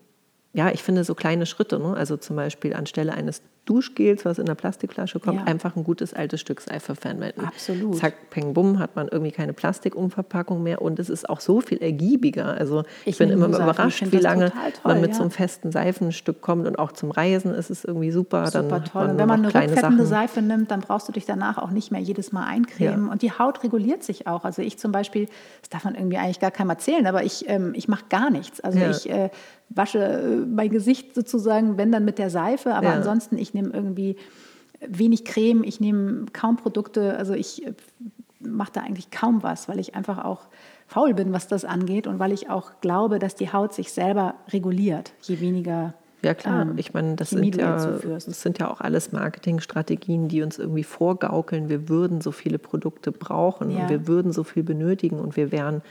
[0.54, 1.96] ja, ich finde so kleine Schritte, ne?
[1.96, 5.46] also zum Beispiel anstelle eines Duschgels, was in der Plastikflasche kommt, ja.
[5.46, 7.46] einfach ein gutes altes Stück Seife verwenden.
[7.46, 7.98] Absolut.
[7.98, 11.78] Zack, peng, bumm, hat man irgendwie keine Plastikumverpackung mehr und es ist auch so viel
[11.78, 12.46] ergiebiger.
[12.46, 15.16] Also ich, ich bin immer überrascht, wie lange toll, man mit ja.
[15.16, 18.48] so einem festen Seifenstück kommt und auch zum Reisen ist es irgendwie super.
[18.48, 19.10] Super dann toll.
[19.10, 22.02] Und wenn man eine rückfettende Seife nimmt, dann brauchst du dich danach auch nicht mehr
[22.02, 23.06] jedes Mal eincremen.
[23.06, 23.12] Ja.
[23.12, 24.44] Und die Haut reguliert sich auch.
[24.44, 25.28] Also ich zum Beispiel,
[25.62, 28.60] das darf man irgendwie eigentlich gar keinem erzählen, aber ich, ähm, ich mache gar nichts.
[28.60, 29.30] Also ich äh,
[29.70, 34.16] wasche äh, mein Gesicht sozusagen, wenn dann mit der Seife, aber ansonsten ich nehme irgendwie
[34.88, 37.74] wenig Creme, ich nehme kaum Produkte, also ich äh,
[38.40, 40.48] mache da eigentlich kaum was, weil ich einfach auch
[40.88, 44.36] faul bin, was das angeht und weil ich auch glaube, dass die Haut sich selber
[44.52, 45.94] reguliert, je weniger.
[46.22, 50.42] Ja klar, ähm, ich meine, das sind ja, das sind ja auch alles Marketingstrategien, die
[50.42, 53.82] uns irgendwie vorgaukeln, wir würden so viele Produkte brauchen ja.
[53.82, 55.82] und wir würden so viel benötigen und wir wären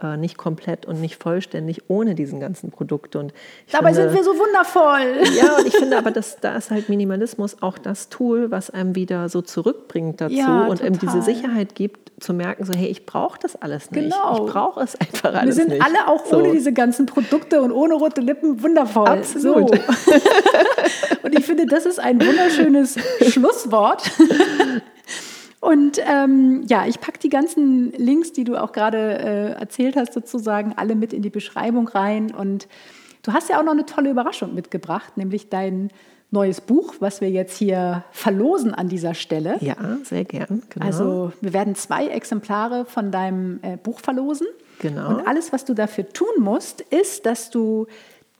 [0.00, 3.18] äh, nicht komplett und nicht vollständig ohne diesen ganzen Produkte.
[3.18, 3.34] Und
[3.70, 5.22] Dabei finde, sind wir so wundervoll.
[5.42, 8.94] Ja, und ich finde aber, dass da ist halt Minimalismus auch das Tool, was einem
[8.94, 13.04] wieder so zurückbringt dazu ja, und einem diese Sicherheit gibt, zu merken, so hey, ich
[13.06, 14.04] brauche das alles nicht.
[14.04, 14.46] Genau.
[14.46, 15.46] Ich brauche es einfach alles nicht.
[15.46, 15.82] Wir sind nicht.
[15.82, 16.38] alle auch so.
[16.38, 19.08] ohne diese ganzen Produkte und ohne rote Lippen wundervoll.
[19.08, 19.74] Absolut.
[19.74, 20.12] So.
[21.22, 22.96] und ich finde, das ist ein wunderschönes
[23.28, 24.10] Schlusswort.
[25.62, 30.12] Und ähm, ja, ich packe die ganzen Links, die du auch gerade äh, erzählt hast,
[30.12, 32.34] sozusagen alle mit in die Beschreibung rein.
[32.34, 32.66] Und
[33.22, 35.90] du hast ja auch noch eine tolle Überraschung mitgebracht, nämlich dein
[36.32, 39.58] neues Buch, was wir jetzt hier verlosen an dieser Stelle.
[39.60, 40.64] Ja, sehr gern.
[40.68, 40.84] Genau.
[40.84, 44.48] Also wir werden zwei Exemplare von deinem äh, Buch verlosen.
[44.80, 45.10] Genau.
[45.10, 47.86] Und alles, was du dafür tun musst, ist, dass du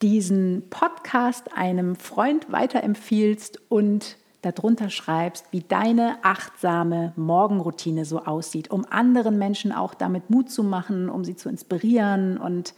[0.02, 8.84] diesen Podcast einem Freund weiterempfiehlst und darunter schreibst, wie deine achtsame Morgenroutine so aussieht, um
[8.90, 12.74] anderen Menschen auch damit Mut zu machen, um sie zu inspirieren und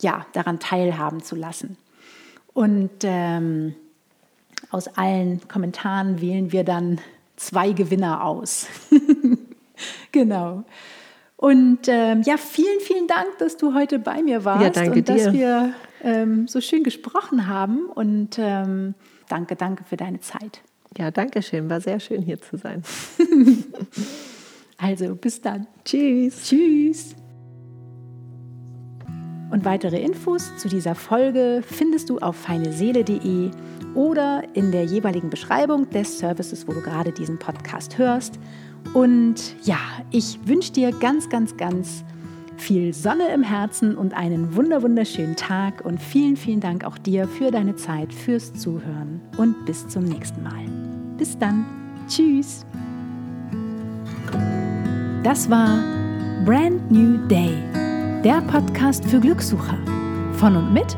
[0.00, 1.76] ja, daran teilhaben zu lassen.
[2.52, 3.74] Und ähm,
[4.70, 7.00] aus allen Kommentaren wählen wir dann
[7.36, 8.66] zwei Gewinner aus.
[10.12, 10.64] genau.
[11.36, 15.08] Und ähm, ja, vielen, vielen Dank, dass du heute bei mir warst ja, danke und
[15.08, 15.32] dass dir.
[15.32, 17.86] wir ähm, so schön gesprochen haben.
[17.86, 18.94] Und ähm,
[19.28, 20.62] danke, danke für deine Zeit.
[20.96, 21.68] Ja, danke schön.
[21.68, 22.82] War sehr schön hier zu sein.
[24.76, 25.66] Also bis dann.
[25.84, 26.44] Tschüss.
[26.44, 27.14] Tschüss.
[29.50, 33.50] Und weitere Infos zu dieser Folge findest du auf feineseele.de
[33.94, 38.38] oder in der jeweiligen Beschreibung des Services, wo du gerade diesen Podcast hörst.
[38.92, 39.78] Und ja,
[40.10, 42.04] ich wünsche dir ganz, ganz, ganz
[42.56, 47.28] viel Sonne im Herzen und einen wunder wunderschönen Tag und vielen, vielen Dank auch dir
[47.28, 50.83] für deine Zeit, fürs Zuhören und bis zum nächsten Mal.
[51.16, 51.64] Bis dann.
[52.08, 52.66] Tschüss.
[55.22, 55.78] Das war
[56.44, 57.54] Brand New Day,
[58.22, 59.78] der Podcast für Glückssucher.
[60.34, 60.96] Von und mit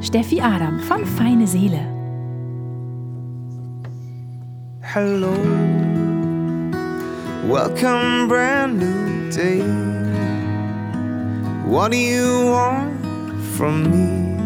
[0.00, 1.80] Steffi Adam von Feine Seele.
[4.82, 5.34] Hello,
[7.48, 9.62] welcome, brand new day.
[11.66, 12.92] What do you want
[13.56, 14.36] from me?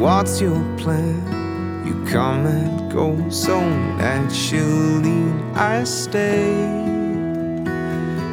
[0.00, 1.84] What's your plan?
[1.84, 3.60] You come and go so
[3.98, 5.22] naturally.
[5.54, 6.50] I stay.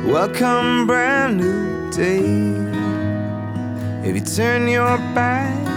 [0.05, 2.23] Welcome, brand new day.
[4.07, 5.67] If you turn your back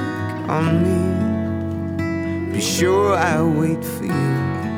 [0.48, 4.36] on me, be sure I'll wait for you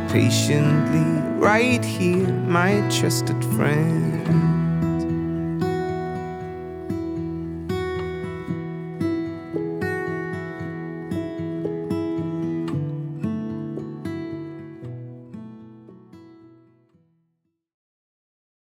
[0.09, 2.29] patiently right here,
[2.59, 4.08] my trusted friend.